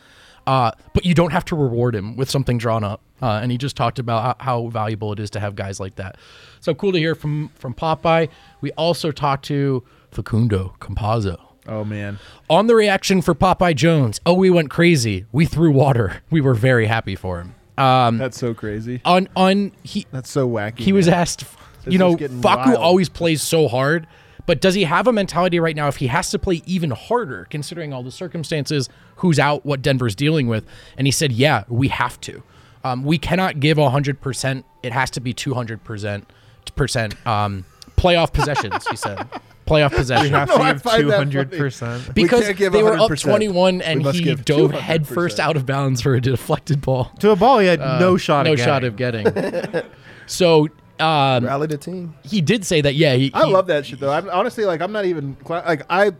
[0.45, 3.01] Uh, but you don't have to reward him with something drawn up.
[3.21, 6.17] Uh, and he just talked about how, valuable it is to have guys like that.
[6.59, 8.29] So cool to hear from from Popeye.
[8.61, 12.19] We also talked to Facundo Campazzo Oh man.
[12.49, 14.19] on the reaction for Popeye Jones.
[14.25, 15.25] Oh, we went crazy.
[15.31, 16.21] We threw water.
[16.31, 17.55] We were very happy for him.
[17.77, 18.99] Um, That's so crazy.
[19.05, 20.79] on on he That's so wacky.
[20.79, 21.45] he was asked.
[21.85, 22.75] This You know, Facu wild.
[22.75, 24.05] always plays so hard,
[24.45, 27.47] but does he have a mentality right now if he has to play even harder,
[27.49, 30.65] considering all the circumstances, who's out, what Denver's dealing with?
[30.97, 32.43] And he said, "Yeah, we have to.
[32.83, 34.65] Um, we cannot give hundred percent.
[34.83, 36.29] It has to be two hundred percent
[36.75, 37.63] percent um,
[37.95, 39.25] playoff possessions." He said,
[39.69, 40.25] "Playoff possession.
[40.27, 41.59] You have No, to I give find two that hundred funny.
[41.61, 42.15] percent.
[42.15, 44.79] Because can't give they were up 21 and must he give dove 200%.
[44.79, 47.11] head out of bounds for a deflected ball.
[47.19, 48.45] To a ball, he had no shot.
[48.47, 49.27] Uh, No of shot getting.
[49.27, 49.81] of getting.
[50.25, 50.67] so
[50.99, 52.13] um, Rally the team.
[52.23, 52.95] he did say that.
[52.95, 54.11] Yeah, he, I he- love that shit though.
[54.11, 56.11] I'm honestly like I'm not even cla- like I.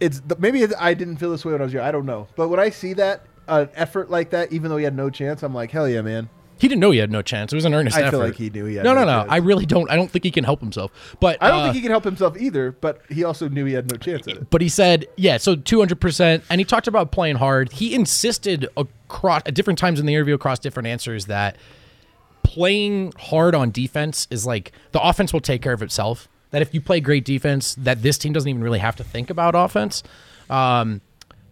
[0.00, 1.84] It's the, maybe I didn't feel this way when I was young.
[1.86, 4.84] I don't know, but when I see that, an effort like that, even though he
[4.84, 6.28] had no chance, I'm like, hell yeah, man.
[6.58, 7.52] He didn't know he had no chance.
[7.52, 8.10] It was an earnest I effort.
[8.12, 9.28] feel like he knew he had no, no no, chance.
[9.30, 9.90] I really don't.
[9.90, 10.92] I don't think he can help himself.
[11.20, 13.74] But I don't uh, think he can help himself either, but he also knew he
[13.74, 14.50] had no chance at it.
[14.50, 16.42] But he said, yeah, so 200%.
[16.48, 17.72] And he talked about playing hard.
[17.72, 21.56] He insisted across at different times in the interview, across different answers, that
[22.44, 26.28] playing hard on defense is like the offense will take care of itself.
[26.50, 29.28] That if you play great defense, that this team doesn't even really have to think
[29.28, 30.04] about offense.
[30.48, 31.00] Um,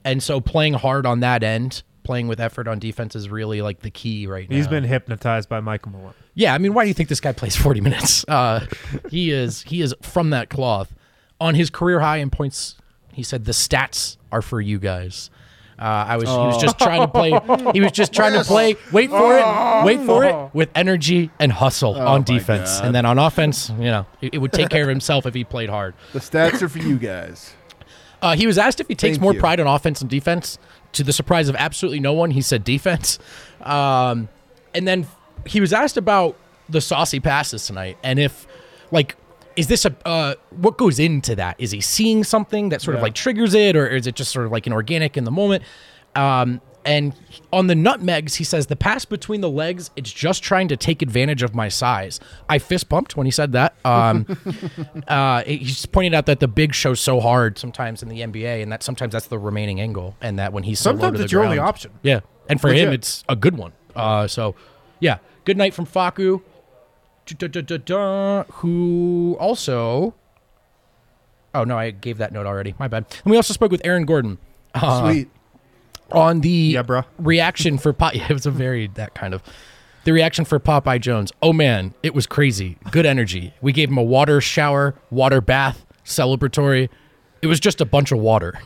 [0.05, 3.81] and so playing hard on that end, playing with effort on defense is really like
[3.81, 4.57] the key right now.
[4.57, 6.15] He's been hypnotized by Michael Malone.
[6.35, 8.25] Yeah, I mean, why do you think this guy plays 40 minutes?
[8.29, 8.67] Uh,
[9.11, 10.95] he is he is from that cloth.
[11.41, 12.77] On his career high in points,
[13.13, 15.31] he said the stats are for you guys.
[15.79, 17.31] Uh, I was he was just trying to play.
[17.73, 18.77] He was just trying to play.
[18.93, 19.85] Wait for it.
[19.85, 24.07] Wait for it with energy and hustle on defense, and then on offense, you know,
[24.21, 25.95] it, it would take care of himself if he played hard.
[26.13, 27.55] The stats are for you guys.
[28.23, 29.41] Uh, he was asked if he takes Thank more you.
[29.41, 30.59] pride in offense and defense.
[30.93, 33.19] To the surprise of absolutely no one, he said defense.
[33.63, 34.29] Um,
[34.75, 35.07] and then
[35.47, 36.37] he was asked about
[36.69, 38.47] the saucy passes tonight, and if
[38.91, 39.17] like.
[39.55, 41.57] Is this a uh, what goes into that?
[41.59, 44.47] Is he seeing something that sort of like triggers it, or is it just sort
[44.47, 45.63] of like an organic in the moment?
[46.15, 47.15] Um, and
[47.53, 51.03] on the nutmegs, he says the pass between the legs, it's just trying to take
[51.03, 52.19] advantage of my size.
[52.49, 53.75] I fist bumped when he said that.
[53.85, 54.27] Um,
[55.09, 58.73] uh, he's pointed out that the big show's so hard sometimes in the NBA, and
[58.73, 61.59] that sometimes that's the remaining angle, and that when he's so Sometimes it's your only
[61.59, 61.93] option.
[62.03, 63.73] Yeah, and for him, it's a good one.
[63.95, 64.55] Uh, so
[65.01, 66.43] yeah, good night from Facu,
[68.53, 70.15] who also.
[71.55, 72.75] Oh no, I gave that note already.
[72.79, 73.05] My bad.
[73.25, 74.39] And we also spoke with Aaron Gordon.
[74.75, 75.29] Uh, Sweet.
[76.17, 77.05] On the Yeah, bruh.
[77.19, 78.15] reaction for Pop.
[78.17, 79.43] It was a very that kind of
[80.05, 81.33] the reaction for Popeye Jones.
[81.43, 82.77] Oh man, it was crazy.
[82.91, 83.55] Good energy.
[83.61, 86.89] We gave him a water shower, water bath, celebratory.
[87.41, 88.59] It was just a bunch of water.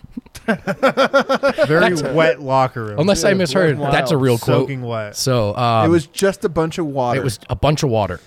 [0.47, 2.99] Very wet locker room.
[2.99, 3.95] Unless I misheard, wild.
[3.95, 4.63] that's a real quote.
[4.65, 5.17] Soaking wet.
[5.17, 7.21] So um, it was just a bunch of water.
[7.21, 8.21] it was a bunch of water.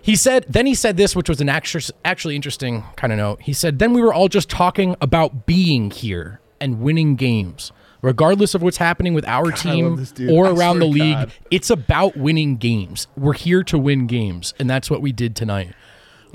[0.00, 3.40] He said, then he said this, which was an actu- actually interesting kind of note.
[3.42, 7.72] He said, then we were all just talking about being here and winning games.
[8.04, 11.32] Regardless of what's happening with our love team or I around the league, God.
[11.50, 13.06] it's about winning games.
[13.16, 15.72] We're here to win games, and that's what we did tonight.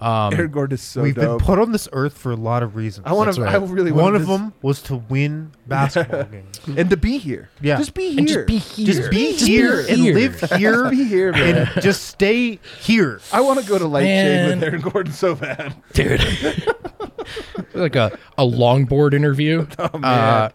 [0.01, 1.39] Aaron Gordon is so We've dope.
[1.39, 3.05] been put on this earth for a lot of reasons.
[3.05, 3.43] I want That's to.
[3.43, 3.53] right.
[3.55, 6.57] I really One want of them was to win basketball games.
[6.65, 7.49] and to be here.
[7.61, 7.77] Yeah.
[7.77, 8.19] just be here.
[8.19, 8.85] And just be here.
[8.87, 11.67] Just be Just be here and live here be here, man.
[11.67, 13.19] and just stay here.
[13.33, 15.75] I want to go to Light Shade with Aaron Gordon so bad.
[15.91, 16.21] dude.
[17.73, 19.67] like a, a longboard interview.
[19.77, 20.49] Uh,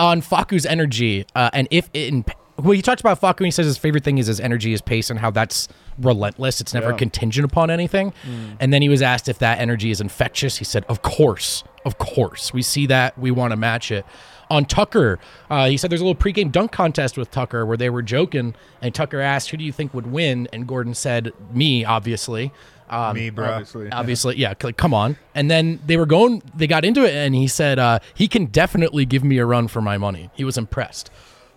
[0.00, 2.24] on Facu's energy, uh, and if in
[2.58, 3.38] well, he talked about Facu.
[3.38, 5.66] and He says his favorite thing is his energy, his pace, and how that's
[5.98, 6.60] relentless.
[6.60, 6.96] It's never Yeah.
[6.96, 8.12] contingent upon anything.
[8.58, 10.58] And then he was asked if that energy is infectious.
[10.58, 12.52] He said, "Of course, of course.
[12.52, 13.18] We see that.
[13.18, 14.04] We want to match it."
[14.50, 17.88] On Tucker, uh, he said there's a little pregame dunk contest with Tucker where they
[17.88, 21.84] were joking, and Tucker asked, "Who do you think would win?" And Gordon said, "Me,
[21.84, 22.52] obviously."
[22.88, 23.48] Um, Me, bro.
[23.52, 23.88] Obviously.
[23.92, 27.36] obviously yeah c- come on and then they were going they got into it and
[27.36, 30.58] he said uh, he can definitely give me a run for my money he was
[30.58, 31.08] impressed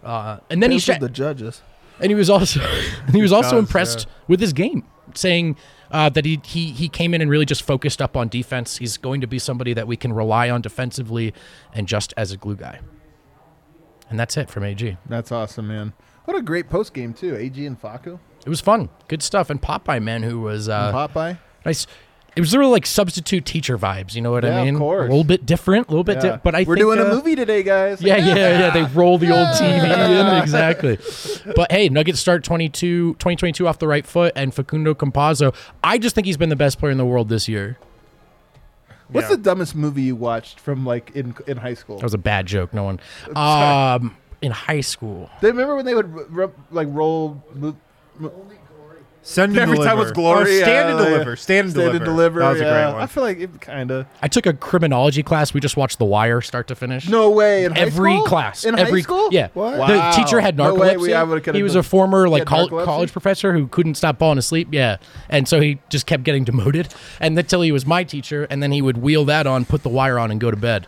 [0.03, 1.63] uh, and then he Those sh- the judges.
[1.99, 2.59] and he was also
[3.07, 4.83] and he was also does, impressed with his game
[5.15, 5.55] saying
[5.93, 8.77] uh, that he, he he came in and really just focused up on defense.
[8.77, 11.33] He's going to be somebody that we can rely on defensively
[11.71, 12.79] and just as a glue guy.
[14.09, 15.93] And that's it from ag That's awesome, man.
[16.25, 17.35] What a great post game too.
[17.35, 18.89] Ag and Facu, it was fun.
[19.07, 19.49] Good stuff.
[19.49, 21.37] And popeye man who was uh, Popeye.
[21.65, 21.85] nice
[22.35, 25.07] it was really like substitute teacher vibes you know what Yeah, i of mean course.
[25.07, 26.31] a little bit different a little bit Yeah.
[26.31, 28.01] di- but i we're think, doing uh, a movie today, guys.
[28.01, 28.69] Yeah, yeah, yeah.
[28.71, 30.33] They roll the old TV in.
[30.43, 30.97] Exactly.
[31.55, 35.53] But hey, Nuggets start 22, 2022 off the right foot, and Facundo Campazzo,
[35.83, 37.77] I just think he's been the best player in the world this year.
[39.09, 39.35] What's Yeah.
[39.35, 41.97] the dumbest movie you watched from like in in high school?
[41.97, 42.73] That was a bad joke.
[42.73, 42.99] No one.
[43.35, 45.29] Um, in high school.
[45.41, 47.43] They remember when they would r- r- like roll.
[47.53, 47.77] mo-
[49.25, 49.89] Send and Every deliver.
[49.89, 50.59] time was glory.
[50.59, 51.35] Or stand and deliver.
[51.37, 51.95] Stand and Stand deliver.
[51.95, 52.39] and deliver.
[52.41, 52.91] That was a yeah.
[52.91, 54.05] great I feel like it kind of.
[54.21, 55.53] I took a criminology class.
[55.53, 57.07] We just watched The Wire start to finish.
[57.07, 57.63] No way.
[57.63, 58.25] In Every school?
[58.25, 59.29] class, In every high school?
[59.31, 59.47] yeah.
[59.53, 59.71] What?
[59.87, 60.11] The Wow.
[60.11, 60.99] teacher had No way, narcolepsy.
[61.01, 63.95] we- I would've- could've he was been- a former like col- college professor who couldn't
[63.95, 64.67] stop falling asleep.
[64.71, 64.97] Yeah,
[65.29, 66.89] and so he just kept getting demoted,
[67.21, 69.89] and until he was my teacher, and then he would wheel that on, put the
[69.89, 70.85] wire on, and go to bed.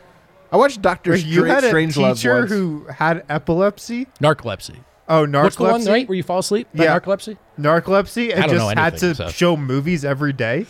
[0.51, 4.07] I watched Doctor Wait, you had a Strangelove teacher who had epilepsy.
[4.21, 4.75] Narcolepsy.
[5.07, 5.43] Oh, narcolepsy.
[5.43, 6.67] What's the one right where you fall asleep?
[6.73, 6.99] Yeah.
[6.99, 7.37] narcolepsy.
[7.59, 9.27] narcolepsy, and I don't just know had to so.
[9.29, 10.65] show movies every day.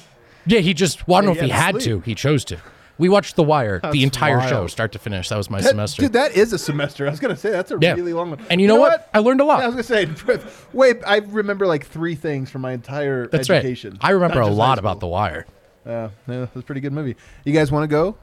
[0.46, 1.08] Yeah, he just.
[1.08, 2.00] Well, I don't know Yeah, if he he had had to to.
[2.02, 2.58] He chose to.
[2.98, 5.28] We watched The Wire, That's the entire show, start to finish.
[5.28, 6.02] That was my That- semester.
[6.04, 7.06] Dude, that is a semester.
[7.08, 7.94] I was gonna say that's a Yeah.
[7.94, 8.40] really long one.
[8.50, 9.10] And you know what?
[9.14, 9.60] I learned a lot.
[9.60, 10.40] Yeah, I was gonna say,
[10.74, 13.92] wait, I remember like three things from my entire That's education.
[13.94, 14.00] right.
[14.02, 15.02] I remember not a lot about.
[15.02, 15.46] The Wire.
[15.86, 17.16] Yeah, yeah, that's a pretty good movie.
[17.44, 18.16] You guys want to go?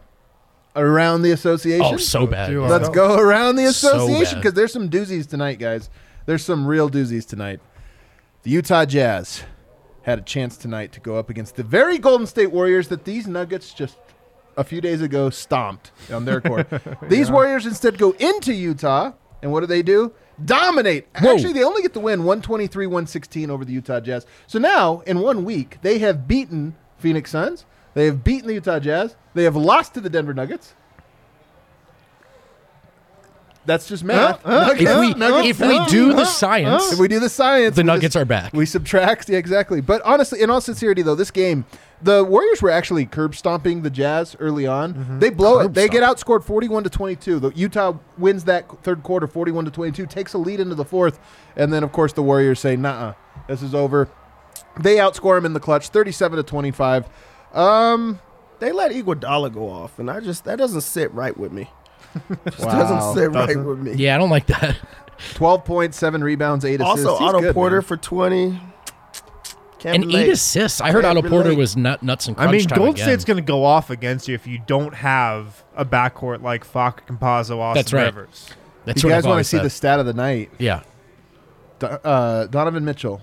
[0.76, 1.94] Around the association.
[1.94, 2.52] Oh, so bad.
[2.54, 4.42] Let's go around the association bad.
[4.42, 5.90] because there's some doozies tonight, guys.
[6.26, 7.60] There's some real doozies tonight.
[8.42, 9.42] The Utah Jazz
[10.02, 13.26] had a chance tonight to go up against the very Golden State Warriors that these
[13.26, 13.96] Nuggets just
[14.56, 16.68] a few days ago stomped on their court.
[17.08, 20.12] These Warriors instead go into Utah, and what do they do?
[20.44, 21.06] Dominate.
[21.18, 21.34] Whoa.
[21.34, 24.26] Actually, they only get the win 123 116 over the Utah Jazz.
[24.46, 27.64] So now, in one week, they have beaten Phoenix Suns,
[27.94, 30.74] they have beaten the Utah Jazz, they have lost to the Denver Nuggets.
[33.64, 34.40] That's just math.
[34.44, 38.14] If we Nuggets- if we do the science, if we do the science, the Nuggets
[38.14, 38.52] just- are back.
[38.52, 39.80] We subtract, yeah, exactly.
[39.80, 41.64] But honestly, in all sincerity, though, this game,
[42.02, 44.94] the Warriors were actually curb stomping the Jazz early on.
[44.94, 45.18] Mm-hmm.
[45.20, 45.74] They blow it.
[45.74, 47.38] They get outscored forty-one to twenty-two.
[47.38, 51.20] The Utah wins that third quarter, forty-one to twenty-two, takes a lead into the fourth,
[51.54, 53.12] and then of course the Warriors say, "Nah,
[53.46, 54.08] this is over."
[54.80, 57.06] They outscore them in the clutch, thirty-seven to twenty-five.
[57.54, 58.18] Um,
[58.60, 61.68] They let Iguodala go off, and I just that doesn't sit right with me.
[62.46, 62.72] Just Wow.
[62.78, 63.94] doesn't sit right with me.
[63.94, 64.76] yeah, I don't like that.
[65.34, 67.06] Twelve point seven rebounds, eight assists.
[67.06, 67.82] Also, He's Otto good, Porter man.
[67.82, 68.60] for twenty.
[69.78, 70.26] Can't And relate.
[70.26, 70.80] eight assists.
[70.80, 71.58] I heard Can't Otto Porter relate.
[71.58, 73.04] was nut, nuts and I mean, time Gold again.
[73.06, 77.00] State's going to go off against you if you don't have a backcourt like Facu,
[77.06, 78.04] Campazzo, Austin That's right.
[78.04, 78.50] Rivers.
[78.84, 79.64] That's you guys want to see said.
[79.66, 80.50] the stat of the night?
[80.58, 80.82] Yeah.
[81.80, 83.22] Do- uh, Donovan Mitchell,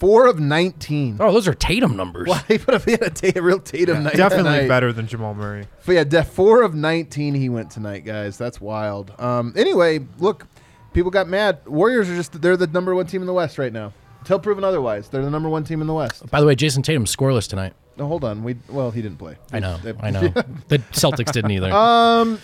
[0.00, 1.18] four of nineteen.
[1.20, 2.26] Oh, those are Tatum numbers.
[2.26, 4.16] Well, he put up he had a, real Tatum night.
[4.16, 4.68] Definitely tonight.
[4.68, 5.66] better than Jamal Murray.
[5.86, 8.36] But yeah, def- four of nineteen he went tonight, guys.
[8.36, 9.12] That's wild.
[9.20, 10.46] Um, anyway, look,
[10.92, 11.60] people got mad.
[11.66, 13.92] Warriors are just they're the number one team in the West right now.
[14.20, 16.28] Until proven otherwise, they're the number one team in the West.
[16.30, 17.72] By the way, Jayson Tatum's scoreless tonight.
[17.96, 18.42] No, hold on.
[18.42, 19.36] We well, he didn't play.
[19.52, 19.78] I know.
[20.00, 20.20] I know.
[20.68, 21.70] the Celtics didn't either.
[21.70, 22.38] Um,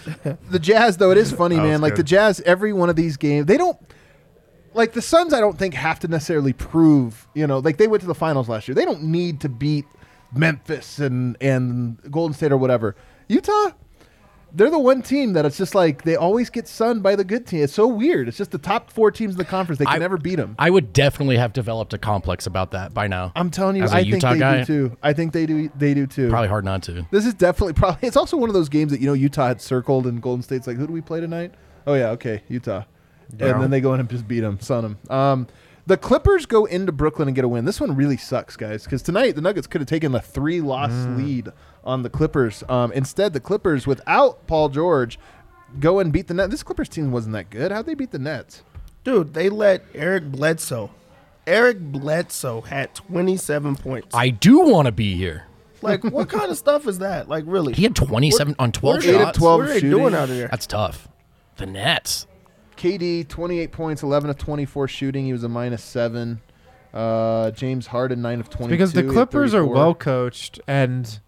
[0.51, 1.81] the Jazz though it is funny, man.
[1.81, 2.01] Like good.
[2.01, 3.79] the Jazz, every one of these games, they don't.
[4.77, 7.27] Like the Suns, I don't think have to necessarily prove.
[7.35, 8.75] You know, like they went to the finals last year.
[8.75, 9.87] They don't need to beat
[10.35, 12.95] Memphis and and Golden State or whatever.
[13.29, 13.71] Utah,
[14.53, 17.47] they're the one team that it's just like they always get sunned by the good
[17.47, 17.63] team.
[17.63, 18.29] It's so weird.
[18.29, 19.79] It's just the top four teams in the conference.
[19.79, 20.55] They can I- never beat them.
[20.59, 23.33] I would definitely have developed a complex about that by now.
[23.35, 24.97] I'm telling you, As a I Utah think they guy, do too.
[25.03, 25.69] I think they do.
[25.77, 26.29] They do too.
[26.29, 27.07] Probably hard not to.
[27.11, 28.07] This is definitely probably.
[28.07, 30.67] It's also one of those games that you know Utah had circled and Golden State's
[30.67, 31.55] like, who do we play tonight?
[31.87, 32.83] Oh yeah, okay, Utah.
[33.33, 34.99] And then they go in and just beat them, sun them.
[35.11, 35.47] Um,
[35.87, 37.65] the Clippers go into Brooklyn and get a win.
[37.65, 41.51] This one really sucks, guys, because tonight the Nuggets could have taken a three-loss lead
[41.85, 42.65] on the Clippers.
[42.69, 45.19] Um, instead, the Clippers, without Paul George,
[45.79, 46.51] go and beat the Nets.
[46.51, 47.71] This Clippers team wasn't that good.
[47.71, 48.63] How'd they beat the Nets?
[49.05, 50.91] Dude, they let Eric Bledsoe.
[51.47, 54.09] Eric Bledsoe had 27 points.
[54.13, 55.45] I do want to be here.
[55.83, 57.29] like, what kind of stuff is that?
[57.29, 57.73] Like, really?
[57.75, 59.39] He had 27 on 12 What Eight of shots.
[59.39, 59.91] 12 What are they shooting.
[59.99, 60.49] doing out of there?
[60.49, 61.07] That's tough.
[61.59, 62.27] The Nets.
[62.77, 65.25] KD, 28 points, 11 of 24 shooting.
[65.27, 66.41] He was a minus seven.
[66.95, 68.71] Uh, James Harden, 9 of 22.
[68.71, 71.21] because the Clippers are well coached, and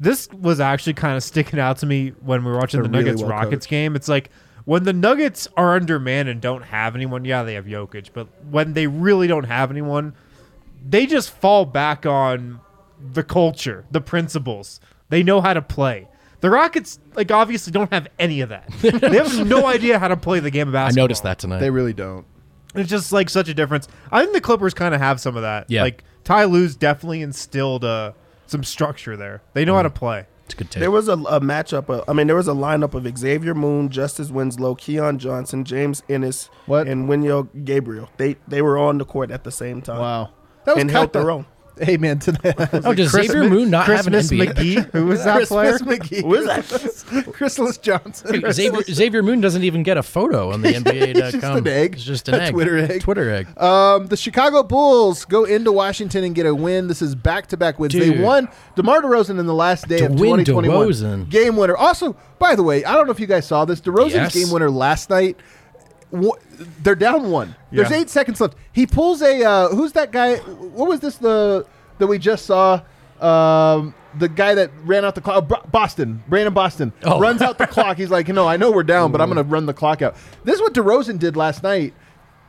[0.00, 2.98] this was actually kind of sticking out to me when we were watching They're the
[2.98, 3.70] really Nuggets well Rockets coached.
[3.70, 3.94] game.
[3.94, 4.30] It's like
[4.64, 7.24] when the Nuggets are undermanned and don't have anyone.
[7.24, 10.14] Yeah, they have Jokic, but when they really don't have anyone,
[10.84, 12.58] they just fall back on
[13.00, 14.80] the culture, the principles.
[15.08, 16.08] They know how to play.
[16.42, 18.68] The Rockets, like, obviously don't have any of that.
[18.82, 20.82] they have no idea how to play the game of basketball.
[20.82, 21.02] I basketball.
[21.04, 21.58] noticed that tonight.
[21.60, 22.26] They really don't.
[22.74, 23.88] It's just like such a difference.
[24.10, 25.66] I think the Clippers kind of have some of that.
[25.70, 25.82] Yeah.
[25.82, 28.12] Like Ty Lue's definitely instilled uh,
[28.46, 29.42] some structure there.
[29.54, 30.26] They know how to play.
[30.46, 30.80] it's a good take.
[30.80, 31.88] There was a, a matchup.
[31.88, 36.02] Of, I mean, there was a lineup of Xavier Moon, Justice Winslow, Keon Johnson, James
[36.08, 36.88] Ennis, What?
[36.88, 38.08] and Wenyen Gabriel.
[38.16, 39.98] They they were on the court at the same time.
[40.00, 40.30] Wow.
[40.64, 41.46] That was And held their own.
[41.82, 42.54] Hey, man, tonight.
[42.84, 44.54] oh, does Xavier Moon not have an NBA?
[44.54, 45.78] McGee, who was that player?
[45.78, 46.22] Christmas McGee.
[46.22, 47.32] Who is that?
[47.32, 48.52] Chrysalis Johnson.
[48.52, 51.30] Xavier, Xavier Moon doesn't even get a photo on the NBA.com.
[51.32, 51.94] just an egg.
[51.94, 52.52] It's just an A egg.
[52.52, 53.00] Twitter egg.
[53.00, 53.58] Twitter egg.
[53.58, 56.86] Um, the Chicago Bulls go into Washington and get a win.
[56.86, 57.92] This is back-to-back wins.
[57.92, 58.02] Dude.
[58.18, 58.48] They won.
[58.76, 60.86] DeMar DeRozan in the last day of 2021.
[60.88, 61.28] DeRozan.
[61.30, 61.76] Game winner.
[61.76, 63.80] Also, by the way, I don't know if you guys saw this.
[63.80, 64.34] DeRozan's Yes.
[64.34, 65.36] game winner last night.
[66.62, 67.54] Wha- They're down one.
[67.70, 67.98] There's Yeah.
[67.98, 68.54] eight seconds left.
[68.72, 69.44] He pulls a.
[69.44, 70.36] Uh, who's that guy?
[70.36, 71.16] What was this?
[71.16, 71.66] The
[71.98, 72.80] that we just saw.
[73.20, 77.18] Um, the guy that ran out the clock, Bo- Boston, Brandon Boston, Oh.
[77.20, 77.96] runs out the clock.
[77.96, 80.16] He's like, no, I know we're down, but I'm going to run the clock out.
[80.44, 81.94] This is what DeRozan did last night.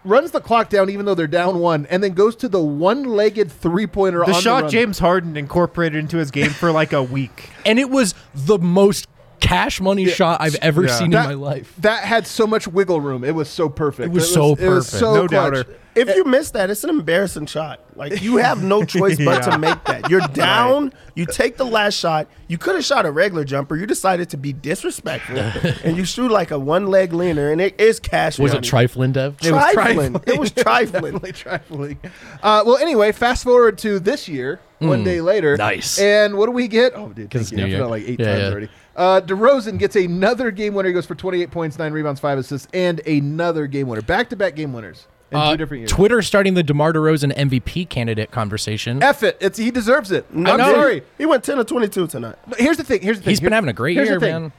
[0.04, 3.50] Runs the clock down even though they're down one, and then goes to the one-legged
[3.50, 4.24] three-pointer.
[4.26, 4.72] The on shot run.
[4.72, 7.52] James Harden incorporated into his game for like a week.
[7.66, 9.08] And it was the most
[9.44, 10.96] cash money shot I've ever Yeah.
[10.96, 11.74] seen that, in my life.
[11.80, 13.24] That had so much wiggle room.
[13.24, 14.08] It was so perfect.
[14.08, 15.00] It was so It was perfect.
[15.00, 15.32] so No clutch.
[15.32, 15.66] doubter.
[15.96, 17.80] If you miss that, it's an embarrassing shot.
[17.96, 19.52] Like you have no choice but Yeah.
[19.52, 20.10] to make that.
[20.10, 20.92] You're down.
[21.14, 22.26] You take the last shot.
[22.48, 23.76] You could have shot a regular jumper.
[23.76, 25.38] You decided to be disrespectful,
[25.84, 28.40] and you shoot like a one leg leaner, and it is cash.
[28.40, 29.36] Was it trifling, Dev?
[29.44, 30.16] It was Trifling.
[30.26, 31.02] It was trifling.
[31.04, 32.00] Definitely trifling.
[32.42, 35.56] Uh, well, anyway, fast forward to this year, one day later.
[35.58, 36.00] Nice.
[36.00, 36.94] And what do we get?
[36.96, 37.58] Oh, dude, 'Cause thank you.
[37.68, 38.50] New I've done it like eight Yeah, times yeah.
[38.50, 38.70] already.
[38.96, 40.90] Uh, DeRozan gets another game winner.
[40.90, 44.02] He goes for 28 points, 9 rebounds, 5 assists, and another game winner.
[44.04, 45.92] Back to back game winners in Uh, two different years.
[45.92, 49.02] Twitter starting the DeMar DeRozan MVP candidate conversation.
[49.02, 49.38] F it.
[49.42, 50.32] It's, he deserves it.
[50.34, 50.74] No, I'm know.
[50.74, 51.02] sorry.
[51.18, 52.36] He went ten or twenty two tonight.
[52.48, 53.02] No, Here's the thing.
[53.02, 53.32] Here's the thing.
[53.32, 54.42] He's been Here- having a great here's the year, thing.
[54.44, 54.52] man.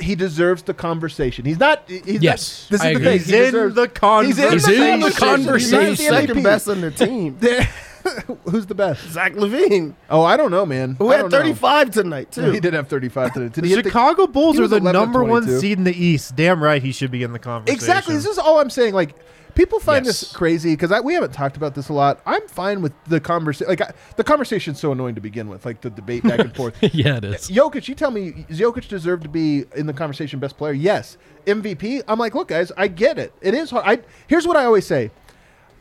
[0.00, 1.44] He deserves the conversation.
[1.44, 1.82] He's not.
[1.86, 3.04] He's Yes, Not, this is I the agree.
[3.04, 3.18] thing.
[3.18, 5.44] He's He in deserves- the He's in He's the in the conversation.
[5.44, 5.80] conversation.
[5.80, 6.42] He's He's the second MVP.
[6.44, 7.38] best on the team.
[8.50, 9.08] Who's the best?
[9.10, 10.96] Zach LaVine, Oh, I don't know, man.
[10.96, 11.38] who I had don't know.
[11.38, 12.50] thirty five tonight too.
[12.50, 13.48] He did have 35 today.
[13.48, 15.42] Did The he hit the- Chicago Bulls he are was the 11 of number one
[15.42, 15.60] 22.
[15.60, 16.34] seed in the East.
[16.36, 17.74] Damn right, he should be in the conversation.
[17.76, 18.14] Exactly.
[18.16, 18.94] This is all I'm saying.
[18.94, 19.14] Like,
[19.54, 20.20] people find Yes.
[20.20, 22.20] this crazy because we haven't talked about this a lot.
[22.26, 23.68] I'm fine with the conversation.
[23.68, 26.74] Like, I, the conversation's so annoying to begin with, like the debate back and forth.
[26.94, 27.50] yeah, it is.
[27.50, 30.72] Jokic, you tell me, does Jokic deserve to be in the conversation best player?
[30.72, 31.18] Yes.
[31.46, 32.02] MVP?
[32.08, 33.32] I'm like, look, guys, I get it.
[33.40, 33.84] It is hard.
[33.86, 35.10] I, here's what I always say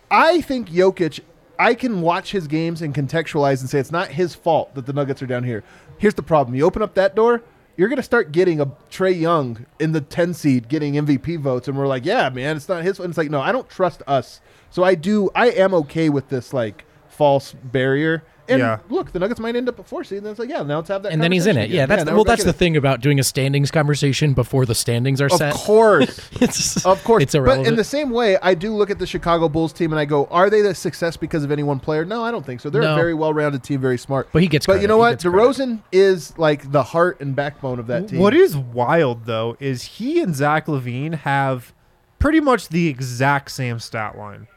[0.10, 1.22] I think Jokic,
[1.62, 4.94] I can watch his games and contextualize and say it's not his fault that the
[4.94, 5.64] Nuggets are down here.
[6.00, 7.44] Here's the problem you open up that door,
[7.78, 11.68] you're going to start getting a Trae Young in the 10 seed getting MVP votes.
[11.68, 13.00] And we're like, yeah, man, it's not his.
[13.00, 14.42] And it's like, no, I don't trust us.
[14.72, 18.24] So I do, I am okay with this, like, false barrier.
[18.52, 18.80] And Yeah.
[18.90, 20.18] look, the Nuggets might end up at four seed.
[20.20, 21.12] And then it's like, yeah, now let's have that.
[21.12, 21.62] And then he's in it.
[21.62, 22.24] conversation Yeah, that's now well.
[22.24, 22.58] That's in the it.
[22.58, 25.54] thing about doing a standings conversation before the standings are Of set.
[25.56, 26.20] Of course.
[26.42, 29.48] it's Of course, it's but in the same way, I do look at the Chicago
[29.50, 32.24] Bulls team and I go, "Are they the success because of any one player?" No,
[32.24, 32.70] I don't think so.
[32.70, 34.30] They're a very well-rounded team, very smart.
[34.32, 34.82] But he gets But credit.
[34.84, 35.12] you know what?
[35.12, 35.38] gets credit.
[35.38, 38.20] DeRozan is like the heart and backbone of that team.
[38.20, 41.74] What is wild though is he and Zach LaVine have
[42.20, 44.48] pretty much the exact same stat line.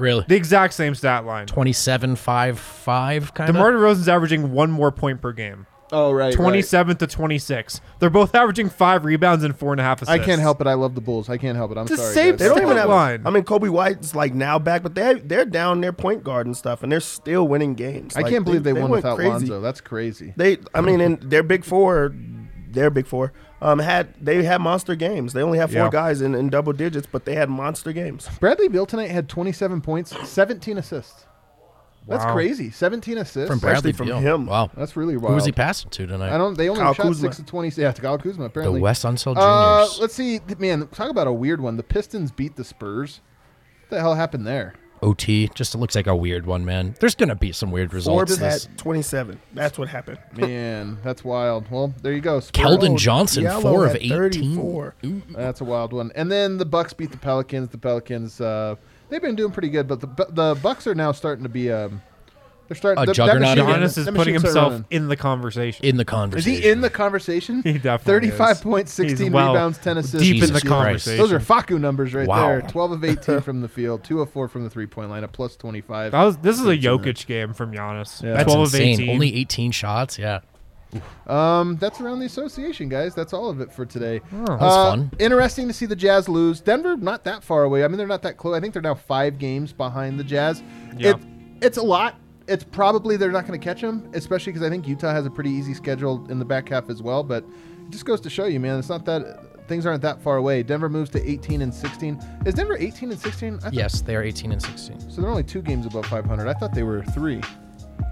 [0.00, 1.46] Really The exact same stat line.
[1.46, 3.72] 27 5 5 kind DeMar.
[3.72, 5.66] DeRozan's averaging one more point per game.
[5.92, 6.34] Oh right, right.
[6.34, 7.80] 27 to 26.
[7.98, 10.20] They're both averaging five rebounds and four and a half assists.
[10.22, 10.68] I can't help it.
[10.68, 11.28] I love the Bulls.
[11.28, 11.78] I can't help it.
[11.78, 12.14] I'm The sorry.
[12.14, 12.38] same guys.
[12.38, 12.88] They don't even have.
[12.88, 13.22] line.
[13.26, 16.56] I mean, Coby White's like now back, but they they're down their point guard and
[16.56, 18.16] stuff, and they're still winning games.
[18.16, 19.30] I Like, can't believe they, won went without crazy.
[19.30, 19.60] Lonzo.
[19.60, 20.32] That's crazy.
[20.36, 22.14] They, I mean, and their big four,
[22.70, 23.32] their big four,
[23.62, 25.32] um, had they had monster games.
[25.32, 25.90] They only had four Yeah.
[25.90, 28.28] guys in, in double digits, but they had monster games.
[28.40, 31.26] Bradley Beal tonight had 27 points, 17 assists.
[32.08, 32.32] That's Wow.
[32.32, 32.70] crazy.
[32.70, 33.48] 17 assists.
[33.50, 34.18] From Bradley from Beal.
[34.18, 34.46] him.
[34.46, 34.70] Wow.
[34.74, 36.32] That's really Who was he passing to tonight?
[36.34, 36.56] I don't.
[36.56, 37.28] They only Kyle shot Kuzma.
[37.28, 37.70] six to 20.
[37.76, 39.98] Yeah, to Kyle Kuzma Apparently, the West Wes Unseld Uh, Juniors.
[40.00, 40.88] let's see, man.
[40.88, 41.76] Talk about a weird one.
[41.76, 43.20] The Pistons beat the Spurs.
[43.82, 44.74] What the hell happened there?
[45.02, 46.94] OT just looks like a weird one, man.
[47.00, 48.16] There's gonna be some weird results.
[48.16, 49.40] Forbes this- had 27.
[49.54, 50.18] That's what happened.
[50.36, 51.70] Man, that's wild.
[51.70, 52.40] Well, there you go.
[52.40, 52.64] Spurs.
[52.64, 54.10] Keldon Johnson, Diallo four of 18.
[54.10, 54.94] 34.
[55.30, 56.12] That's a wild one.
[56.14, 57.68] And then the Bucks beat the Pelicans.
[57.70, 58.76] The Pelicans, uh,
[59.08, 62.02] they've been doing pretty good, but the the Bucks are now starting to be um,
[62.70, 63.02] they're starting.
[63.02, 63.80] A the- that juggernaut machine- again?
[63.82, 64.84] Giannis is that putting machine started himself running.
[64.90, 65.84] in the conversation.
[65.84, 66.38] in the conversation.
[66.38, 66.62] Is conversation.
[66.62, 67.62] he in the conversation?
[67.64, 68.60] He definitely Thirty-five is.
[68.62, 70.18] points, He's sixteen well rebounds, ten assists.
[70.20, 70.84] deep in Jesus the Christ.
[70.84, 71.18] conversation.
[71.18, 72.46] Those are Facu numbers right Wow.
[72.46, 72.62] there.
[72.62, 75.56] Twelve of eighteen from the field, two of four from the three-point line, a plus
[75.56, 76.12] twenty-five.
[76.12, 77.02] That was, this is a Good.
[77.16, 78.22] Jokic game from Giannis.
[78.22, 78.34] Yeah.
[78.34, 78.94] That's 12 insane.
[78.94, 79.10] of 18.
[79.10, 80.16] Only 18 shots.
[80.16, 80.38] Yeah.
[81.28, 83.14] Um, that's around the association, guys.
[83.14, 84.20] That's all of it for today.
[84.32, 84.44] Oh.
[84.44, 85.10] That Uh, fun.
[85.20, 86.60] Interesting to see the Jazz lose.
[86.60, 87.84] Denver not that far away.
[87.84, 88.56] I mean, they're not that close.
[88.56, 90.62] I think they're now five games behind the Jazz.
[90.96, 91.10] Yeah.
[91.10, 91.16] It,
[91.62, 92.16] it's a lot.
[92.50, 95.30] It's probably they're not going to catch them, especially because I think Utah has a
[95.30, 97.22] pretty easy schedule in the back half as well.
[97.22, 100.36] But it just goes to show you, man, it's not that things aren't that far
[100.36, 100.62] away.
[100.64, 102.20] Denver moves to 18 and 16.
[102.44, 103.54] Is Denver 18 and 16?
[103.54, 104.98] I thought- Yes, they are 18 and 16.
[105.10, 106.48] So they're only two games above 500.
[106.48, 107.40] I thought they were three.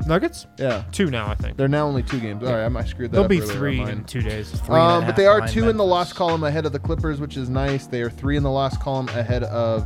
[0.06, 0.46] Nuggets?
[0.58, 0.84] Yeah.
[0.92, 1.56] Two now, I think.
[1.56, 2.44] They're now only two games.
[2.44, 3.28] All right, I might screwed that up.
[3.28, 4.50] They'll up be earlier on three in two days.
[4.50, 5.86] Three Um, but they are two in the Memphis.
[5.90, 7.86] loss column ahead of the Clippers, which is nice.
[7.86, 9.84] They are three in the loss column ahead of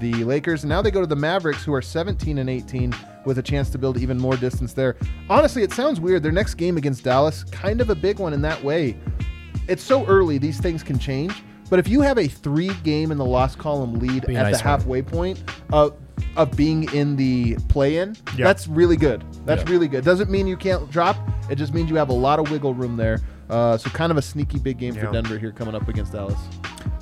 [0.00, 0.62] the Lakers.
[0.64, 2.94] And now they go to the Mavericks, who are 17 and 18,
[3.26, 4.96] with a chance to build even more distance there.
[5.30, 6.22] Honestly, it sounds weird.
[6.22, 8.96] Their next game against Dallas, kind of a big one in that way.
[9.68, 11.42] It's so early; these things can change.
[11.70, 14.64] But if you have a three-game in the loss column lead Be at nice the
[14.68, 14.78] one.
[14.78, 15.94] halfway point of
[16.36, 18.44] of being in the play-in, Yeah.
[18.46, 19.24] that's really good.
[19.46, 19.70] That's Yeah.
[19.70, 20.04] really good.
[20.04, 21.16] Doesn't mean you can't drop.
[21.50, 23.18] It just means you have a lot of wiggle room there.
[23.50, 26.38] Uh, so kind of a sneaky big game for Denver here coming up against Dallas.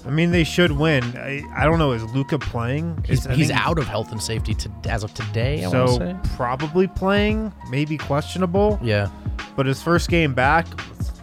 [0.04, 1.04] I mean, they should win.
[1.16, 1.92] I, I don't know.
[1.92, 3.04] Is Luka playing?
[3.06, 5.98] He's, Is- he's think- out of health and safety to, as of today, I So
[5.98, 6.16] say.
[6.36, 8.80] probably playing, maybe questionable.
[8.82, 9.08] Yeah.
[9.56, 10.66] But his first game back,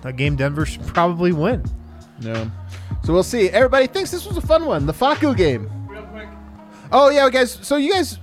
[0.06, 1.66] a game Denver should probably win.
[2.22, 2.50] No.
[3.04, 3.50] So we'll see.
[3.50, 4.86] Everybody thinks this was a fun one.
[4.86, 5.70] The Facu game.
[6.92, 7.52] Oh yeah, guys.
[7.62, 8.18] So you guys,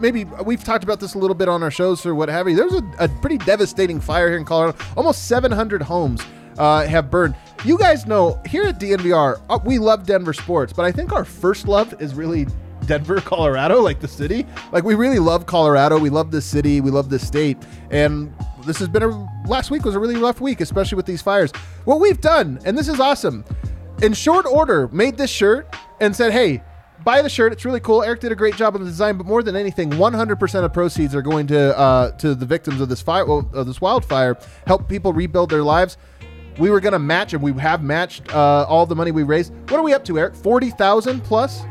[0.00, 2.56] maybe we've talked about this a little bit on our shows or what have you.
[2.56, 4.76] There's a, a pretty devastating fire here in Colorado.
[4.96, 6.20] Almost 700 homes
[6.58, 7.34] uh, have burned.
[7.64, 11.24] You guys know here at DNVR, uh, we love Denver sports, but I think our
[11.24, 12.46] first love is really
[12.86, 14.46] Denver, Colorado, like the city.
[14.72, 15.98] Like we really love Colorado.
[15.98, 16.80] We love this city.
[16.80, 17.58] We love this state.
[17.90, 18.32] And
[18.64, 21.50] this has been a last week was a really rough week, especially with these fires.
[21.84, 23.44] What we've done, and this is awesome,
[24.02, 26.62] in short order, made this shirt and said, "Hey,
[27.04, 27.52] buy the shirt.
[27.52, 28.02] It's really cool.
[28.02, 31.14] Eric did a great job on the design, but more than anything, 100% of proceeds
[31.14, 35.12] are going to uh, to the victims of this fire, of this wildfire, help people
[35.12, 35.96] rebuild their lives."
[36.58, 39.52] We were gonna match, and we have matched uh, all the money we raised.
[39.70, 40.34] What are we up to, Eric?
[40.34, 41.62] Forty thousand plus.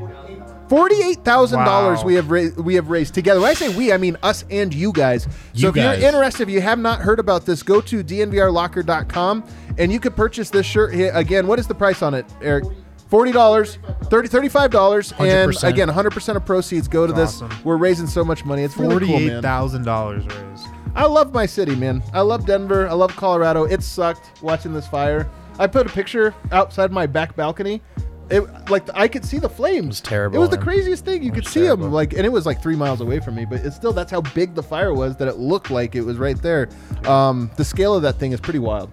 [0.70, 3.40] Forty-eight thousand dollars we have ra- we have raised together.
[3.40, 5.24] When I say we, I mean us and you guys.
[5.24, 6.00] So You if guys.
[6.02, 9.46] you're interested, if you have not heard about this, go to dnvrlocker.com
[9.78, 10.94] and you could purchase this shirt.
[10.94, 11.12] Here.
[11.14, 12.66] Again, what is the price on it, Eric?
[13.10, 13.78] Forty dollars,
[14.10, 15.64] 30 35 dollars, and 100%.
[15.70, 17.42] again, hundred percent of proceeds go to this.
[17.42, 17.64] Awesome.
[17.64, 18.64] We're raising so much money.
[18.64, 19.42] It's really cool, Forty-eight man.
[19.42, 20.68] thousand dollars raised.
[20.98, 22.02] I love my city, man.
[22.14, 22.88] I love Denver.
[22.90, 23.64] I love Colorado.
[23.66, 25.30] It sucked watching this fire.
[25.60, 27.82] I put a picture outside my back balcony.
[28.30, 29.86] It like I could see the flames.
[29.86, 30.66] It was terrible, It was the man.
[30.66, 31.24] craziest thing.
[31.24, 33.46] You could see them like, and it was like three miles away from me.
[33.46, 36.18] But it's still that's how big the fire was that it looked like it was
[36.18, 36.68] right there.
[37.06, 38.90] Um, the scale of that thing is pretty wild.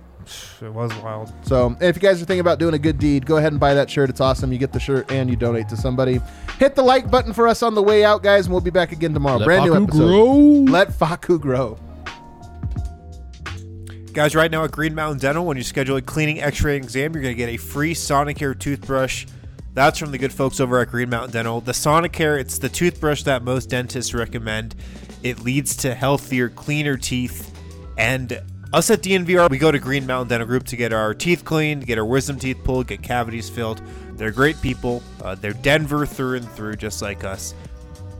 [0.62, 1.32] It was wild.
[1.42, 3.74] So if you guys are thinking about doing a good deed, go ahead and buy
[3.74, 4.09] that shirt.
[4.09, 4.52] It's awesome.
[4.52, 6.20] You get the shirt and you donate to somebody.
[6.59, 8.92] Hit the like button for us on the way out, guys, and we'll be back
[8.92, 9.38] again tomorrow.
[9.38, 10.07] Let Brand new Facu episode.
[10.07, 10.72] grow.
[10.72, 11.78] Let Facu grow.
[14.14, 17.22] Guys, right now at Green Mountain Dental, when you schedule a cleaning, x-ray, exam, you're
[17.22, 19.26] going to get a free Sonicare toothbrush.
[19.72, 21.60] That's from the good folks over at Green Mountain Dental.
[21.60, 24.76] The Sonicare, it's the toothbrush that most dentists recommend.
[25.24, 27.58] It leads to healthier, cleaner teeth.
[27.98, 28.40] And
[28.72, 31.84] us at DNVR, we go to Green Mountain Dental Group to get our teeth cleaned,
[31.84, 33.82] get our wisdom teeth pulled, get cavities filled.
[34.12, 35.02] They're great people.
[35.24, 37.52] Uh, they're Denver through and through, just like us.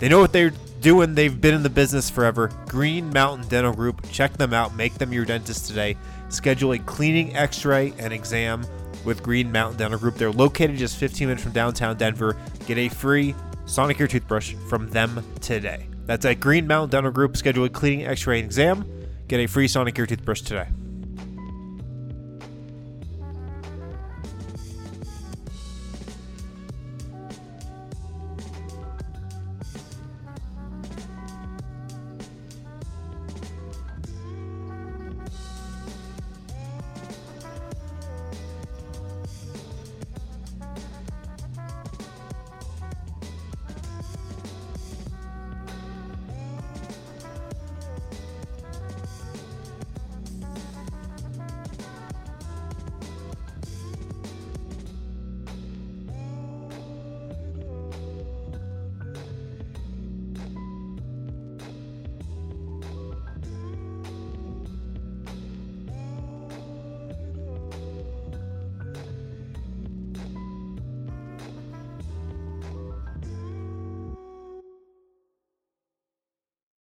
[0.01, 0.53] They know what they're
[0.85, 1.15] doing.
[1.15, 2.51] They've been in the business forever.
[2.69, 4.07] Green Mountain Dental Group.
[4.13, 4.77] Check them out.
[4.77, 5.97] Make them your dentist today.
[6.29, 8.67] Schedule a cleaning, x-ray, and exam
[9.03, 10.17] with Green Mountain Dental Group.
[10.17, 12.37] They're located just 15 minutes from downtown Denver.
[12.67, 15.89] Get a free Sonicare toothbrush from them today.
[16.05, 17.39] That's at Green Mountain Dental Group.
[17.39, 18.85] Schedule a cleaning, x-ray, and exam.
[19.27, 20.69] Get a free Sonicare toothbrush today.